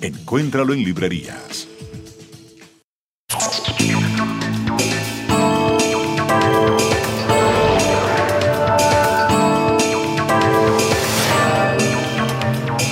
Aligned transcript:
Encuéntralo 0.00 0.74
en 0.74 0.84
librerías. 0.84 1.66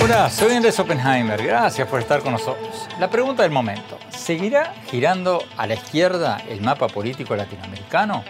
Hola, 0.01 0.29
soy 0.31 0.53
Andrés 0.53 0.79
Oppenheimer. 0.79 1.43
Gracias 1.43 1.87
por 1.87 1.99
estar 1.99 2.21
con 2.21 2.33
nosotros. 2.33 2.87
La 2.99 3.09
pregunta 3.09 3.43
del 3.43 3.51
momento: 3.51 3.99
¿seguirá 4.09 4.73
girando 4.87 5.43
a 5.57 5.67
la 5.67 5.75
izquierda 5.75 6.41
el 6.49 6.61
mapa 6.61 6.87
político 6.87 7.35
latinoamericano? 7.35 8.23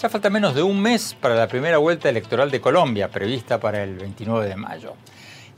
Ya 0.00 0.08
falta 0.08 0.30
menos 0.30 0.54
de 0.54 0.62
un 0.62 0.80
mes 0.80 1.14
para 1.20 1.34
la 1.34 1.48
primera 1.48 1.76
vuelta 1.76 2.08
electoral 2.08 2.50
de 2.50 2.62
Colombia, 2.62 3.10
prevista 3.10 3.60
para 3.60 3.82
el 3.82 3.96
29 3.96 4.48
de 4.48 4.56
mayo. 4.56 4.94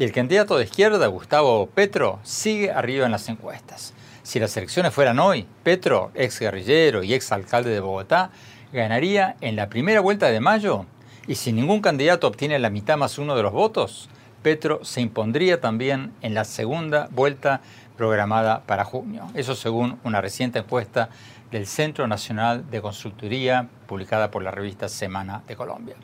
Y 0.01 0.05
el 0.05 0.13
candidato 0.13 0.57
de 0.57 0.63
izquierda, 0.63 1.05
Gustavo 1.09 1.67
Petro, 1.67 2.21
sigue 2.23 2.71
arriba 2.71 3.07
en 3.07 3.11
las 3.11 3.29
encuestas. 3.29 3.95
Si 4.23 4.39
las 4.39 4.57
elecciones 4.57 4.95
fueran 4.95 5.19
hoy, 5.19 5.45
Petro, 5.65 6.13
ex 6.15 6.39
guerrillero 6.39 7.03
y 7.03 7.15
ex 7.15 7.33
alcalde 7.33 7.71
de 7.71 7.81
Bogotá, 7.81 8.31
ganaría 8.73 9.35
en 9.41 9.57
la 9.57 9.69
primera 9.69 10.01
vuelta 10.01 10.31
de 10.31 10.39
mayo. 10.39 10.87
Y 11.27 11.35
si 11.35 11.53
ningún 11.53 11.81
candidato 11.81 12.29
obtiene 12.29 12.61
la 12.61 12.71
mitad 12.71 12.97
más 12.97 13.19
uno 13.19 13.35
de 13.35 13.43
los 13.43 13.53
votos, 13.53 14.09
Petro 14.41 14.85
se 14.85 15.01
impondría 15.01 15.61
también 15.61 16.13
en 16.23 16.33
la 16.33 16.45
segunda 16.45 17.09
vuelta 17.11 17.61
programada 17.97 18.63
para 18.67 18.85
junio. 18.85 19.27
Eso 19.35 19.57
según 19.57 19.99
una 20.05 20.21
reciente 20.21 20.61
encuesta 20.61 21.09
del 21.51 21.67
Centro 21.67 22.07
Nacional 22.07 22.71
de 22.71 22.83
Consultoría 22.83 23.69
publicada 23.87 24.31
por 24.31 24.43
la 24.43 24.51
revista 24.51 24.89
Semana 24.89 25.43
de 25.47 25.57
Colombia. 25.57 25.97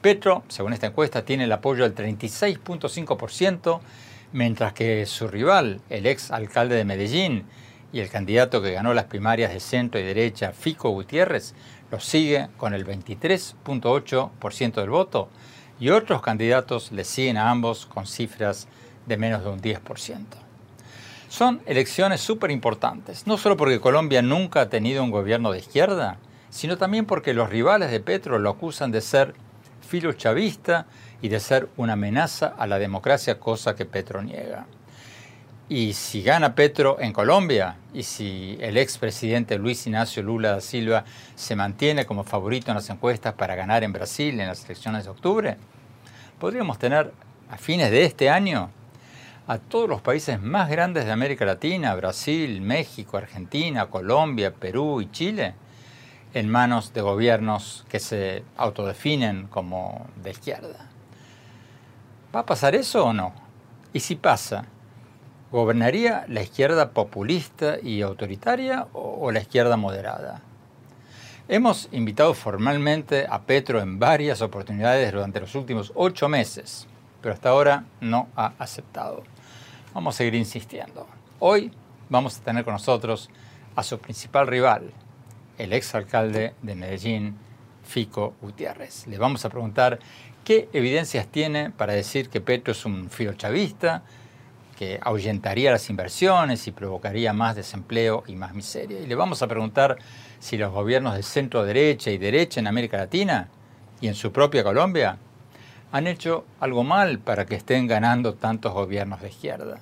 Petro, 0.00 0.44
según 0.48 0.72
esta 0.72 0.86
encuesta, 0.86 1.24
tiene 1.24 1.44
el 1.44 1.52
apoyo 1.52 1.88
del 1.88 1.94
36.5%, 1.94 3.80
mientras 4.32 4.72
que 4.72 5.04
su 5.06 5.28
rival, 5.28 5.80
el 5.90 6.06
ex 6.06 6.30
alcalde 6.30 6.76
de 6.76 6.84
Medellín 6.84 7.44
y 7.92 8.00
el 8.00 8.08
candidato 8.08 8.62
que 8.62 8.72
ganó 8.72 8.94
las 8.94 9.04
primarias 9.04 9.52
de 9.52 9.60
centro 9.60 10.00
y 10.00 10.04
derecha, 10.04 10.52
Fico 10.52 10.90
Gutiérrez, 10.90 11.54
lo 11.90 12.00
sigue 12.00 12.48
con 12.56 12.72
el 12.72 12.86
23.8% 12.86 14.74
del 14.74 14.90
voto 14.90 15.28
y 15.78 15.90
otros 15.90 16.22
candidatos 16.22 16.92
le 16.92 17.04
siguen 17.04 17.36
a 17.36 17.50
ambos 17.50 17.86
con 17.86 18.06
cifras 18.06 18.68
de 19.06 19.16
menos 19.16 19.42
de 19.44 19.50
un 19.50 19.60
10%. 19.60 20.41
Son 21.32 21.62
elecciones 21.64 22.20
súper 22.20 22.50
importantes, 22.50 23.26
no 23.26 23.38
solo 23.38 23.56
porque 23.56 23.80
Colombia 23.80 24.20
nunca 24.20 24.60
ha 24.60 24.68
tenido 24.68 25.02
un 25.02 25.10
gobierno 25.10 25.50
de 25.50 25.60
izquierda, 25.60 26.18
sino 26.50 26.76
también 26.76 27.06
porque 27.06 27.32
los 27.32 27.48
rivales 27.48 27.90
de 27.90 28.00
Petro 28.00 28.38
lo 28.38 28.50
acusan 28.50 28.92
de 28.92 29.00
ser 29.00 29.32
filochavista 29.80 30.84
y 31.22 31.30
de 31.30 31.40
ser 31.40 31.70
una 31.78 31.94
amenaza 31.94 32.48
a 32.58 32.66
la 32.66 32.78
democracia, 32.78 33.40
cosa 33.40 33.74
que 33.74 33.86
Petro 33.86 34.20
niega. 34.20 34.66
Y 35.70 35.94
si 35.94 36.22
gana 36.22 36.54
Petro 36.54 36.98
en 37.00 37.14
Colombia 37.14 37.76
y 37.94 38.02
si 38.02 38.58
el 38.60 38.76
expresidente 38.76 39.56
Luis 39.56 39.86
Ignacio 39.86 40.22
Lula 40.22 40.50
da 40.50 40.60
Silva 40.60 41.06
se 41.34 41.56
mantiene 41.56 42.04
como 42.04 42.24
favorito 42.24 42.70
en 42.70 42.74
las 42.74 42.90
encuestas 42.90 43.32
para 43.32 43.54
ganar 43.54 43.84
en 43.84 43.94
Brasil 43.94 44.38
en 44.38 44.48
las 44.48 44.66
elecciones 44.66 45.04
de 45.04 45.10
octubre, 45.10 45.56
podríamos 46.38 46.78
tener 46.78 47.10
a 47.48 47.56
fines 47.56 47.90
de 47.90 48.04
este 48.04 48.28
año 48.28 48.68
a 49.46 49.58
todos 49.58 49.88
los 49.88 50.00
países 50.00 50.40
más 50.40 50.70
grandes 50.70 51.04
de 51.04 51.12
América 51.12 51.44
Latina, 51.44 51.94
Brasil, 51.94 52.60
México, 52.60 53.16
Argentina, 53.16 53.86
Colombia, 53.86 54.52
Perú 54.52 55.00
y 55.00 55.10
Chile, 55.10 55.54
en 56.34 56.48
manos 56.48 56.92
de 56.92 57.00
gobiernos 57.00 57.84
que 57.88 57.98
se 57.98 58.44
autodefinen 58.56 59.48
como 59.48 60.06
de 60.22 60.30
izquierda. 60.30 60.88
¿Va 62.34 62.40
a 62.40 62.46
pasar 62.46 62.74
eso 62.74 63.06
o 63.06 63.12
no? 63.12 63.34
Y 63.92 64.00
si 64.00 64.14
pasa, 64.14 64.64
¿gobernaría 65.50 66.24
la 66.28 66.42
izquierda 66.42 66.90
populista 66.90 67.78
y 67.82 68.00
autoritaria 68.00 68.86
o 68.92 69.30
la 69.30 69.40
izquierda 69.40 69.76
moderada? 69.76 70.40
Hemos 71.48 71.88
invitado 71.92 72.32
formalmente 72.32 73.26
a 73.28 73.42
Petro 73.42 73.80
en 73.80 73.98
varias 73.98 74.40
oportunidades 74.40 75.12
durante 75.12 75.40
los 75.40 75.54
últimos 75.54 75.92
ocho 75.94 76.28
meses, 76.28 76.86
pero 77.20 77.34
hasta 77.34 77.50
ahora 77.50 77.84
no 78.00 78.28
ha 78.36 78.52
aceptado. 78.58 79.24
Vamos 79.94 80.14
a 80.14 80.18
seguir 80.18 80.36
insistiendo. 80.36 81.06
Hoy 81.38 81.70
vamos 82.08 82.38
a 82.38 82.42
tener 82.42 82.64
con 82.64 82.72
nosotros 82.72 83.28
a 83.76 83.82
su 83.82 83.98
principal 83.98 84.46
rival, 84.46 84.90
el 85.58 85.74
exalcalde 85.74 86.54
de 86.62 86.74
Medellín, 86.74 87.36
Fico 87.84 88.32
Gutiérrez. 88.40 89.06
Le 89.06 89.18
vamos 89.18 89.44
a 89.44 89.50
preguntar 89.50 89.98
qué 90.44 90.70
evidencias 90.72 91.26
tiene 91.26 91.70
para 91.70 91.92
decir 91.92 92.30
que 92.30 92.40
Petro 92.40 92.72
es 92.72 92.86
un 92.86 93.10
filochavista, 93.10 94.02
que 94.78 94.98
ahuyentaría 95.02 95.70
las 95.70 95.90
inversiones 95.90 96.66
y 96.66 96.72
provocaría 96.72 97.34
más 97.34 97.54
desempleo 97.54 98.24
y 98.26 98.34
más 98.34 98.54
miseria. 98.54 98.98
Y 98.98 99.06
le 99.06 99.14
vamos 99.14 99.42
a 99.42 99.46
preguntar 99.46 99.98
si 100.38 100.56
los 100.56 100.72
gobiernos 100.72 101.16
de 101.16 101.22
centro 101.22 101.66
derecha 101.66 102.10
y 102.10 102.16
derecha 102.16 102.60
en 102.60 102.66
América 102.66 102.96
Latina 102.96 103.50
y 104.00 104.08
en 104.08 104.14
su 104.14 104.32
propia 104.32 104.64
Colombia 104.64 105.18
han 105.92 106.06
hecho 106.06 106.46
algo 106.58 106.84
mal 106.84 107.18
para 107.18 107.44
que 107.44 107.54
estén 107.54 107.86
ganando 107.86 108.34
tantos 108.34 108.72
gobiernos 108.72 109.20
de 109.20 109.28
izquierda. 109.28 109.78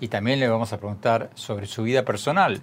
Y 0.00 0.08
también 0.08 0.40
le 0.40 0.48
vamos 0.48 0.72
a 0.72 0.78
preguntar 0.78 1.30
sobre 1.34 1.66
su 1.66 1.82
vida 1.82 2.04
personal, 2.04 2.62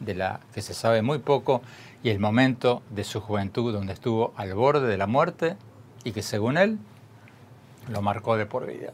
de 0.00 0.14
la 0.14 0.40
que 0.52 0.62
se 0.62 0.74
sabe 0.74 1.02
muy 1.02 1.18
poco, 1.18 1.62
y 2.02 2.08
el 2.08 2.18
momento 2.18 2.82
de 2.90 3.04
su 3.04 3.20
juventud 3.20 3.72
donde 3.72 3.92
estuvo 3.92 4.32
al 4.36 4.54
borde 4.54 4.88
de 4.88 4.96
la 4.96 5.06
muerte 5.06 5.56
y 6.02 6.12
que 6.12 6.22
según 6.22 6.56
él 6.56 6.78
lo 7.88 8.02
marcó 8.02 8.36
de 8.36 8.46
por 8.46 8.66
vida. 8.66 8.92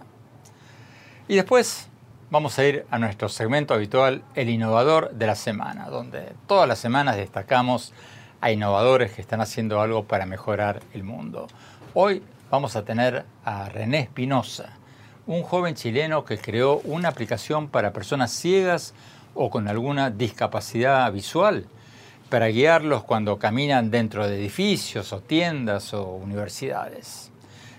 Y 1.28 1.36
después 1.36 1.88
vamos 2.30 2.58
a 2.58 2.64
ir 2.64 2.84
a 2.90 2.98
nuestro 2.98 3.28
segmento 3.28 3.74
habitual, 3.74 4.22
el 4.34 4.48
innovador 4.48 5.12
de 5.12 5.26
la 5.26 5.36
semana, 5.36 5.88
donde 5.88 6.32
todas 6.48 6.68
las 6.68 6.80
semanas 6.80 7.16
destacamos 7.16 7.92
a 8.40 8.50
innovadores 8.50 9.12
que 9.12 9.20
están 9.20 9.40
haciendo 9.40 9.80
algo 9.80 10.04
para 10.04 10.26
mejorar 10.26 10.80
el 10.92 11.04
mundo. 11.04 11.46
Hoy 11.94 12.22
vamos 12.50 12.74
a 12.74 12.84
tener 12.84 13.24
a 13.44 13.68
René 13.68 14.00
Espinosa, 14.00 14.70
un 15.26 15.42
joven 15.42 15.76
chileno 15.76 16.24
que 16.24 16.38
creó 16.38 16.80
una 16.84 17.08
aplicación 17.08 17.68
para 17.68 17.92
personas 17.92 18.32
ciegas 18.32 18.92
o 19.34 19.50
con 19.50 19.68
alguna 19.68 20.10
discapacidad 20.10 21.10
visual 21.12 21.66
para 22.28 22.48
guiarlos 22.48 23.04
cuando 23.04 23.38
caminan 23.38 23.90
dentro 23.90 24.26
de 24.26 24.36
edificios 24.36 25.12
o 25.12 25.20
tiendas 25.20 25.94
o 25.94 26.14
universidades. 26.14 27.30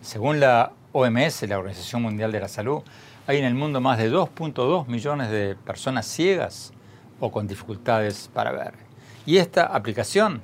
Según 0.02 0.40
la 0.40 0.72
OMS, 0.94 1.44
la 1.44 1.60
Organización 1.60 2.02
Mundial 2.02 2.32
de 2.32 2.40
la 2.40 2.48
Salud, 2.48 2.82
hay 3.28 3.38
en 3.38 3.46
el 3.46 3.54
mundo 3.54 3.82
más 3.82 3.98
de 3.98 4.12
2.2 4.12 4.88
millones 4.88 5.30
de 5.30 5.56
personas 5.56 6.06
ciegas 6.06 6.72
o 7.20 7.32
con 7.32 7.48
dificultades 7.48 8.30
para 8.34 8.52
ver. 8.52 8.74
Y 9.26 9.38
esta 9.38 9.66
aplicación, 9.66 10.42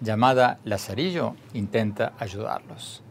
llamada 0.00 0.58
Lazarillo, 0.64 1.34
intenta 1.52 2.12
ayudarlos. 2.18 3.02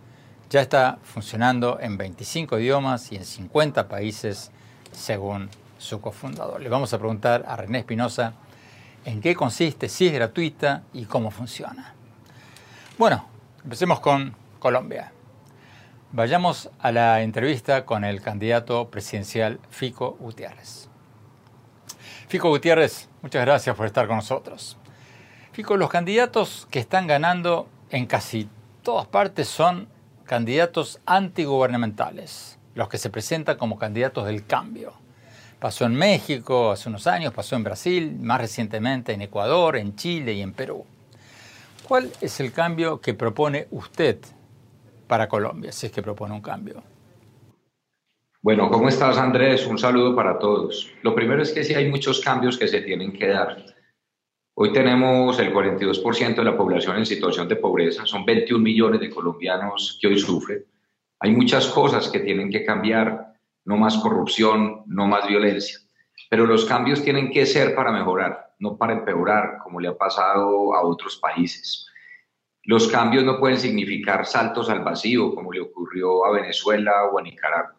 Ya 0.49 0.61
está 0.61 0.99
funcionando 1.03 1.79
en 1.79 1.97
25 1.97 2.59
idiomas 2.59 3.11
y 3.11 3.15
en 3.15 3.25
50 3.25 3.87
países, 3.87 4.51
según 4.91 5.49
su 5.77 5.99
cofundador. 6.01 6.61
Le 6.61 6.69
vamos 6.69 6.93
a 6.93 6.99
preguntar 6.99 7.43
a 7.47 7.55
René 7.55 7.79
Espinosa 7.79 8.33
en 9.05 9.21
qué 9.21 9.35
consiste, 9.35 9.89
si 9.89 10.07
es 10.07 10.13
gratuita 10.13 10.83
y 10.93 11.05
cómo 11.05 11.31
funciona. 11.31 11.93
Bueno, 12.97 13.25
empecemos 13.63 13.99
con 13.99 14.35
Colombia. 14.59 15.11
Vayamos 16.11 16.69
a 16.79 16.91
la 16.91 17.21
entrevista 17.21 17.85
con 17.85 18.03
el 18.03 18.21
candidato 18.21 18.89
presidencial 18.89 19.59
Fico 19.69 20.11
Gutiérrez. 20.19 20.89
Fico 22.27 22.49
Gutiérrez, 22.49 23.09
muchas 23.21 23.45
gracias 23.45 23.75
por 23.75 23.85
estar 23.85 24.07
con 24.07 24.17
nosotros. 24.17 24.77
Fico, 25.51 25.77
los 25.77 25.89
candidatos 25.89 26.67
que 26.71 26.79
están 26.79 27.07
ganando 27.07 27.67
en 27.89 28.05
casi 28.05 28.49
todas 28.81 29.07
partes 29.07 29.47
son 29.47 29.87
candidatos 30.25 30.99
antigubernamentales, 31.05 32.57
los 32.73 32.89
que 32.89 32.97
se 32.97 33.09
presentan 33.09 33.57
como 33.57 33.77
candidatos 33.77 34.25
del 34.25 34.45
cambio. 34.45 34.93
Pasó 35.59 35.85
en 35.85 35.95
México 35.95 36.71
hace 36.71 36.89
unos 36.89 37.07
años, 37.07 37.33
pasó 37.33 37.55
en 37.55 37.63
Brasil, 37.63 38.17
más 38.19 38.41
recientemente 38.41 39.13
en 39.13 39.21
Ecuador, 39.21 39.77
en 39.77 39.95
Chile 39.95 40.33
y 40.33 40.41
en 40.41 40.53
Perú. 40.53 40.85
¿Cuál 41.87 42.11
es 42.19 42.39
el 42.39 42.51
cambio 42.51 42.99
que 42.99 43.13
propone 43.13 43.67
usted 43.71 44.17
para 45.07 45.29
Colombia, 45.29 45.71
si 45.71 45.85
es 45.85 45.91
que 45.91 46.01
propone 46.01 46.33
un 46.33 46.41
cambio? 46.41 46.83
Bueno, 48.41 48.69
¿cómo 48.69 48.89
estás 48.89 49.17
Andrés? 49.17 49.65
Un 49.65 49.77
saludo 49.77 50.15
para 50.15 50.37
todos. 50.37 50.91
Lo 51.01 51.15
primero 51.15 51.41
es 51.41 51.51
que 51.51 51.63
sí 51.63 51.73
hay 51.73 51.89
muchos 51.89 52.21
cambios 52.21 52.57
que 52.57 52.67
se 52.67 52.81
tienen 52.81 53.13
que 53.13 53.27
dar. 53.27 53.74
Hoy 54.57 54.71
tenemos 54.71 55.37
el 55.39 55.53
42% 55.53 56.35
de 56.35 56.43
la 56.43 56.57
población 56.57 56.97
en 56.97 57.05
situación 57.05 57.47
de 57.47 57.57
pobreza, 57.57 58.05
son 58.05 58.25
21 58.25 58.63
millones 58.63 59.01
de 59.01 59.09
colombianos 59.09 59.97
que 60.01 60.07
hoy 60.07 60.17
sufren. 60.17 60.63
Hay 61.19 61.35
muchas 61.35 61.67
cosas 61.67 62.09
que 62.09 62.21
tienen 62.21 62.49
que 62.49 62.63
cambiar, 62.63 63.33
no 63.65 63.77
más 63.77 63.97
corrupción, 63.97 64.83
no 64.87 65.07
más 65.07 65.27
violencia, 65.27 65.79
pero 66.29 66.45
los 66.45 66.65
cambios 66.65 67.03
tienen 67.03 67.31
que 67.31 67.45
ser 67.45 67.75
para 67.75 67.91
mejorar, 67.91 68.53
no 68.59 68.77
para 68.77 68.93
empeorar, 68.93 69.57
como 69.61 69.79
le 69.79 69.89
ha 69.89 69.97
pasado 69.97 70.73
a 70.73 70.85
otros 70.85 71.17
países. 71.17 71.87
Los 72.63 72.87
cambios 72.87 73.23
no 73.25 73.39
pueden 73.39 73.57
significar 73.57 74.25
saltos 74.25 74.69
al 74.69 74.83
vacío, 74.83 75.35
como 75.35 75.51
le 75.51 75.61
ocurrió 75.61 76.25
a 76.25 76.31
Venezuela 76.31 77.05
o 77.11 77.19
a 77.19 77.21
Nicaragua 77.21 77.75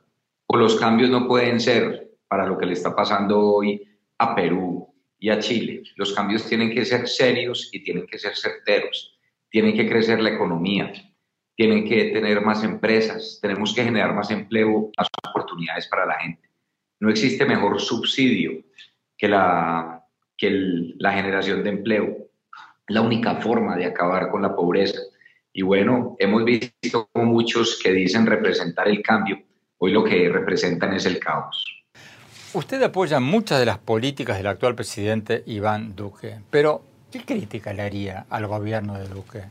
o 0.47 0.57
los 0.57 0.77
cambios 0.77 1.11
no 1.11 1.27
pueden 1.27 1.61
ser 1.61 2.13
para 2.29 2.47
lo 2.47 2.57
que 2.59 2.67
le 2.67 2.73
está 2.73 2.95
pasando 2.95 3.41
hoy 3.41 3.83
a 4.19 4.35
Perú 4.35 4.95
y 5.19 5.31
a 5.31 5.39
Chile. 5.39 5.83
Los 5.97 6.13
cambios 6.13 6.47
tienen 6.49 6.71
que 6.75 6.85
ser 6.85 7.09
serios 7.09 7.69
y 7.73 7.83
tienen 7.83 8.07
que 8.07 8.19
ser 8.19 8.37
certeros. 8.37 9.19
Tienen 9.51 9.75
que 9.75 9.89
crecer 9.89 10.21
la 10.21 10.31
economía, 10.31 10.93
tienen 11.55 11.89
que 11.89 12.07
tener 12.07 12.41
más 12.43 12.63
empresas, 12.65 13.39
tenemos 13.41 13.75
que 13.75 13.85
generar 13.85 14.15
más 14.15 14.31
empleo, 14.31 14.91
más 14.99 15.09
oportunidades 15.29 15.87
para 15.87 16.05
la 16.05 16.19
gente. 16.19 16.49
No 17.01 17.11
existe 17.11 17.45
mejor 17.47 17.81
subsidio 17.81 18.65
que 19.17 19.29
la, 19.29 20.05
que 20.37 20.51
la 20.99 21.13
generación 21.13 21.63
de 21.63 21.71
empleo. 21.71 22.17
La 22.89 23.01
única 23.01 23.37
forma 23.37 23.77
de 23.77 23.87
acabar 23.87 24.31
con 24.31 24.43
la 24.43 24.55
pobreza. 24.55 25.01
Y 25.53 25.63
bueno, 25.63 26.17
hemos 26.19 26.45
visto 26.45 27.09
muchos 27.15 27.81
que 27.83 27.93
dicen 27.93 28.27
representar 28.27 28.89
el 28.89 29.03
cambio, 29.03 29.43
Hoy 29.79 29.93
lo 29.93 30.05
que 30.05 30.29
representan 30.31 30.95
es 30.95 31.05
el 31.05 31.19
caos. 31.19 31.65
Usted 32.57 32.83
apoya 32.83 33.21
muchas 33.21 33.61
de 33.61 33.67
las 33.67 33.77
políticas 33.77 34.39
del 34.39 34.47
actual 34.47 34.75
presidente 34.75 35.43
Iván 35.45 35.95
Duque, 35.95 36.37
pero 36.49 36.81
¿qué 37.13 37.21
crítica 37.21 37.75
le 37.75 37.83
haría 37.83 38.25
al 38.31 38.47
gobierno 38.47 38.95
de 38.95 39.07
Duque? 39.09 39.43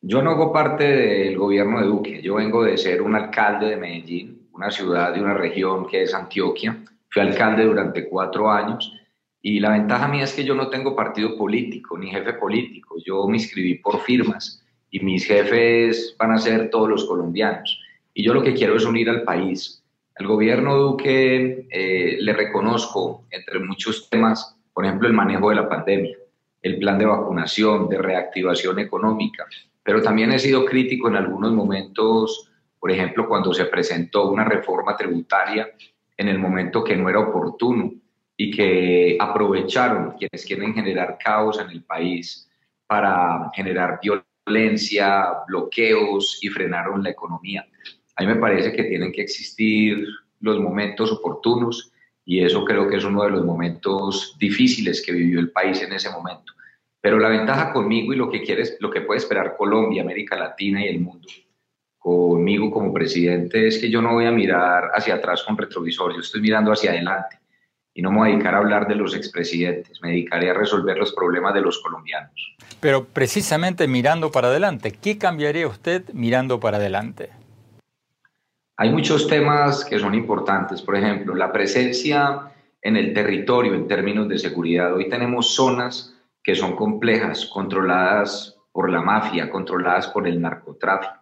Yo 0.00 0.20
no 0.20 0.32
hago 0.32 0.52
parte 0.52 0.82
del 0.82 1.38
gobierno 1.38 1.78
de 1.78 1.86
Duque, 1.86 2.20
yo 2.20 2.34
vengo 2.34 2.64
de 2.64 2.76
ser 2.76 3.02
un 3.02 3.14
alcalde 3.14 3.68
de 3.68 3.76
Medellín, 3.76 4.48
una 4.52 4.68
ciudad 4.72 5.14
de 5.14 5.20
una 5.20 5.34
región 5.34 5.86
que 5.86 6.02
es 6.02 6.12
Antioquia. 6.12 6.76
Fui 7.08 7.22
alcalde 7.22 7.66
durante 7.66 8.08
cuatro 8.08 8.50
años 8.50 8.92
y 9.40 9.60
la 9.60 9.70
ventaja 9.70 10.08
mía 10.08 10.24
es 10.24 10.32
que 10.32 10.42
yo 10.42 10.56
no 10.56 10.70
tengo 10.70 10.96
partido 10.96 11.38
político 11.38 11.96
ni 11.96 12.10
jefe 12.10 12.32
político. 12.32 12.96
Yo 13.06 13.28
me 13.28 13.36
inscribí 13.36 13.76
por 13.76 14.00
firmas 14.00 14.60
y 14.90 14.98
mis 14.98 15.24
jefes 15.24 16.16
van 16.18 16.32
a 16.32 16.38
ser 16.38 16.68
todos 16.68 16.88
los 16.88 17.04
colombianos. 17.04 17.80
Y 18.12 18.24
yo 18.24 18.34
lo 18.34 18.42
que 18.42 18.54
quiero 18.54 18.76
es 18.76 18.84
unir 18.84 19.08
al 19.08 19.22
país. 19.22 19.81
Al 20.16 20.26
gobierno 20.26 20.76
Duque 20.76 21.66
eh, 21.70 22.18
le 22.20 22.32
reconozco, 22.32 23.24
entre 23.30 23.58
muchos 23.60 24.10
temas, 24.10 24.56
por 24.72 24.84
ejemplo, 24.84 25.08
el 25.08 25.14
manejo 25.14 25.50
de 25.50 25.56
la 25.56 25.68
pandemia, 25.68 26.16
el 26.60 26.78
plan 26.78 26.98
de 26.98 27.06
vacunación, 27.06 27.88
de 27.88 27.98
reactivación 27.98 28.78
económica, 28.78 29.46
pero 29.82 30.02
también 30.02 30.32
he 30.32 30.38
sido 30.38 30.64
crítico 30.64 31.08
en 31.08 31.16
algunos 31.16 31.52
momentos, 31.52 32.50
por 32.78 32.90
ejemplo, 32.90 33.26
cuando 33.26 33.52
se 33.52 33.64
presentó 33.64 34.30
una 34.30 34.44
reforma 34.44 34.96
tributaria 34.96 35.68
en 36.16 36.28
el 36.28 36.38
momento 36.38 36.84
que 36.84 36.96
no 36.96 37.08
era 37.08 37.20
oportuno 37.20 37.92
y 38.36 38.50
que 38.50 39.16
aprovecharon 39.18 40.12
quienes 40.12 40.44
quieren 40.46 40.74
generar 40.74 41.18
caos 41.22 41.58
en 41.58 41.70
el 41.70 41.82
país 41.82 42.48
para 42.86 43.50
generar 43.54 43.98
violencia, 44.02 45.26
bloqueos 45.46 46.38
y 46.42 46.48
frenaron 46.48 47.02
la 47.02 47.10
economía. 47.10 47.66
A 48.16 48.22
mí 48.22 48.28
me 48.28 48.36
parece 48.36 48.72
que 48.72 48.84
tienen 48.84 49.12
que 49.12 49.22
existir 49.22 50.06
los 50.40 50.58
momentos 50.58 51.10
oportunos 51.12 51.92
y 52.24 52.44
eso 52.44 52.64
creo 52.64 52.88
que 52.88 52.96
es 52.96 53.04
uno 53.04 53.24
de 53.24 53.30
los 53.30 53.44
momentos 53.44 54.36
difíciles 54.38 55.02
que 55.04 55.12
vivió 55.12 55.40
el 55.40 55.50
país 55.50 55.82
en 55.82 55.92
ese 55.92 56.10
momento. 56.10 56.52
Pero 57.00 57.18
la 57.18 57.28
ventaja 57.28 57.72
conmigo 57.72 58.12
y 58.12 58.16
lo 58.16 58.30
que 58.30 58.42
quieres, 58.42 58.76
lo 58.80 58.90
que 58.90 59.00
puede 59.00 59.18
esperar 59.18 59.56
Colombia, 59.56 60.02
América 60.02 60.36
Latina 60.36 60.84
y 60.84 60.88
el 60.88 61.00
mundo 61.00 61.28
conmigo 62.02 62.70
como 62.72 62.92
presidente 62.92 63.68
es 63.68 63.78
que 63.78 63.88
yo 63.88 64.02
no 64.02 64.14
voy 64.14 64.26
a 64.26 64.32
mirar 64.32 64.90
hacia 64.92 65.14
atrás 65.14 65.44
con 65.44 65.56
retrovisor, 65.56 66.12
yo 66.12 66.20
estoy 66.20 66.40
mirando 66.40 66.72
hacia 66.72 66.90
adelante 66.90 67.38
y 67.94 68.02
no 68.02 68.10
me 68.10 68.18
voy 68.18 68.28
a 68.28 68.32
dedicar 68.32 68.54
a 68.56 68.58
hablar 68.58 68.88
de 68.88 68.96
los 68.96 69.14
expresidentes, 69.14 70.02
me 70.02 70.10
dedicaré 70.10 70.50
a 70.50 70.54
resolver 70.54 70.96
los 70.96 71.12
problemas 71.12 71.54
de 71.54 71.60
los 71.60 71.78
colombianos. 71.80 72.56
Pero 72.80 73.04
precisamente 73.04 73.86
mirando 73.86 74.32
para 74.32 74.48
adelante, 74.48 74.90
¿qué 74.90 75.16
cambiaría 75.16 75.68
usted 75.68 76.02
mirando 76.12 76.58
para 76.58 76.78
adelante? 76.78 77.30
Hay 78.82 78.90
muchos 78.90 79.28
temas 79.28 79.84
que 79.84 80.00
son 80.00 80.12
importantes, 80.12 80.82
por 80.82 80.96
ejemplo, 80.96 81.36
la 81.36 81.52
presencia 81.52 82.52
en 82.82 82.96
el 82.96 83.14
territorio 83.14 83.74
en 83.74 83.86
términos 83.86 84.28
de 84.28 84.40
seguridad. 84.40 84.92
Hoy 84.92 85.08
tenemos 85.08 85.54
zonas 85.54 86.18
que 86.42 86.56
son 86.56 86.74
complejas, 86.74 87.46
controladas 87.46 88.58
por 88.72 88.90
la 88.90 89.00
mafia, 89.00 89.48
controladas 89.50 90.08
por 90.08 90.26
el 90.26 90.40
narcotráfico. 90.40 91.14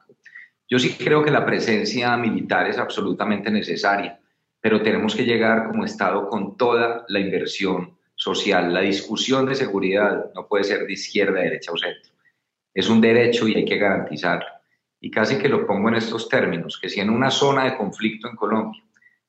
Yo 0.70 0.78
sí 0.78 0.94
creo 0.94 1.22
que 1.22 1.30
la 1.30 1.44
presencia 1.44 2.16
militar 2.16 2.66
es 2.66 2.78
absolutamente 2.78 3.50
necesaria, 3.50 4.18
pero 4.58 4.80
tenemos 4.80 5.14
que 5.14 5.26
llegar 5.26 5.66
como 5.66 5.84
Estado 5.84 6.30
con 6.30 6.56
toda 6.56 7.04
la 7.08 7.20
inversión 7.20 7.98
social. 8.14 8.72
La 8.72 8.80
discusión 8.80 9.44
de 9.44 9.54
seguridad 9.54 10.30
no 10.34 10.48
puede 10.48 10.64
ser 10.64 10.86
de 10.86 10.94
izquierda, 10.94 11.40
derecha 11.40 11.72
o 11.72 11.76
centro. 11.76 12.10
Es 12.72 12.88
un 12.88 13.02
derecho 13.02 13.46
y 13.46 13.54
hay 13.54 13.66
que 13.66 13.76
garantizarlo 13.76 14.59
y 15.00 15.10
casi 15.10 15.38
que 15.38 15.48
lo 15.48 15.66
pongo 15.66 15.88
en 15.88 15.96
estos 15.96 16.28
términos, 16.28 16.78
que 16.80 16.88
si 16.88 17.00
en 17.00 17.10
una 17.10 17.30
zona 17.30 17.64
de 17.64 17.76
conflicto 17.76 18.28
en 18.28 18.36
Colombia 18.36 18.82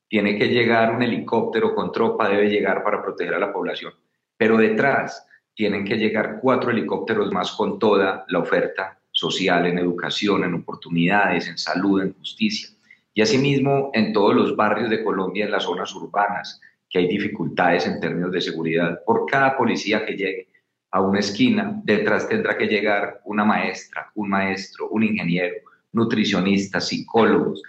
tiene 0.06 0.38
que 0.38 0.48
llegar 0.48 0.94
un 0.94 1.02
helicóptero 1.02 1.74
con 1.74 1.90
tropa, 1.90 2.28
debe 2.28 2.50
llegar 2.50 2.84
para 2.84 3.02
proteger 3.02 3.34
a 3.34 3.38
la 3.38 3.52
población, 3.52 3.94
pero 4.36 4.58
detrás 4.58 5.26
tienen 5.54 5.84
que 5.84 5.96
llegar 5.96 6.38
cuatro 6.40 6.70
helicópteros 6.70 7.32
más 7.32 7.52
con 7.52 7.78
toda 7.78 8.24
la 8.28 8.38
oferta 8.38 8.98
social 9.10 9.66
en 9.66 9.78
educación, 9.78 10.44
en 10.44 10.54
oportunidades, 10.54 11.48
en 11.48 11.58
salud, 11.58 12.02
en 12.02 12.14
justicia. 12.14 12.70
Y 13.14 13.20
asimismo 13.20 13.90
en 13.92 14.12
todos 14.12 14.34
los 14.34 14.56
barrios 14.56 14.88
de 14.88 15.04
Colombia, 15.04 15.44
en 15.44 15.50
las 15.50 15.64
zonas 15.64 15.94
urbanas, 15.94 16.60
que 16.88 16.98
hay 16.98 17.08
dificultades 17.08 17.86
en 17.86 18.00
términos 18.00 18.32
de 18.32 18.40
seguridad. 18.40 19.00
Por 19.04 19.26
cada 19.26 19.56
policía 19.56 20.04
que 20.04 20.16
llegue, 20.16 20.48
a 20.92 21.00
una 21.00 21.20
esquina, 21.20 21.80
detrás 21.84 22.28
tendrá 22.28 22.56
que 22.56 22.66
llegar 22.66 23.22
una 23.24 23.44
maestra, 23.44 24.10
un 24.14 24.28
maestro, 24.28 24.88
un 24.90 25.02
ingeniero, 25.02 25.56
nutricionistas, 25.92 26.88
psicólogos, 26.88 27.62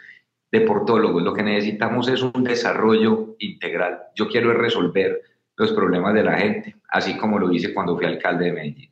deportólogos. 0.51 1.23
Lo 1.23 1.33
que 1.33 1.43
necesitamos 1.43 2.07
es 2.07 2.21
un 2.21 2.43
desarrollo 2.43 3.35
integral. 3.39 3.99
Yo 4.15 4.27
quiero 4.27 4.53
resolver 4.53 5.21
los 5.55 5.71
problemas 5.71 6.13
de 6.13 6.23
la 6.23 6.37
gente, 6.37 6.75
así 6.89 7.17
como 7.17 7.39
lo 7.39 7.51
hice 7.51 7.73
cuando 7.73 7.95
fui 7.95 8.05
alcalde 8.05 8.45
de 8.45 8.51
Medellín. 8.53 8.91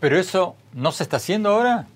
¿Pero 0.00 0.16
eso 0.18 0.56
no 0.74 0.92
se 0.92 1.02
está 1.02 1.16
haciendo 1.16 1.50
ahora? 1.50 1.86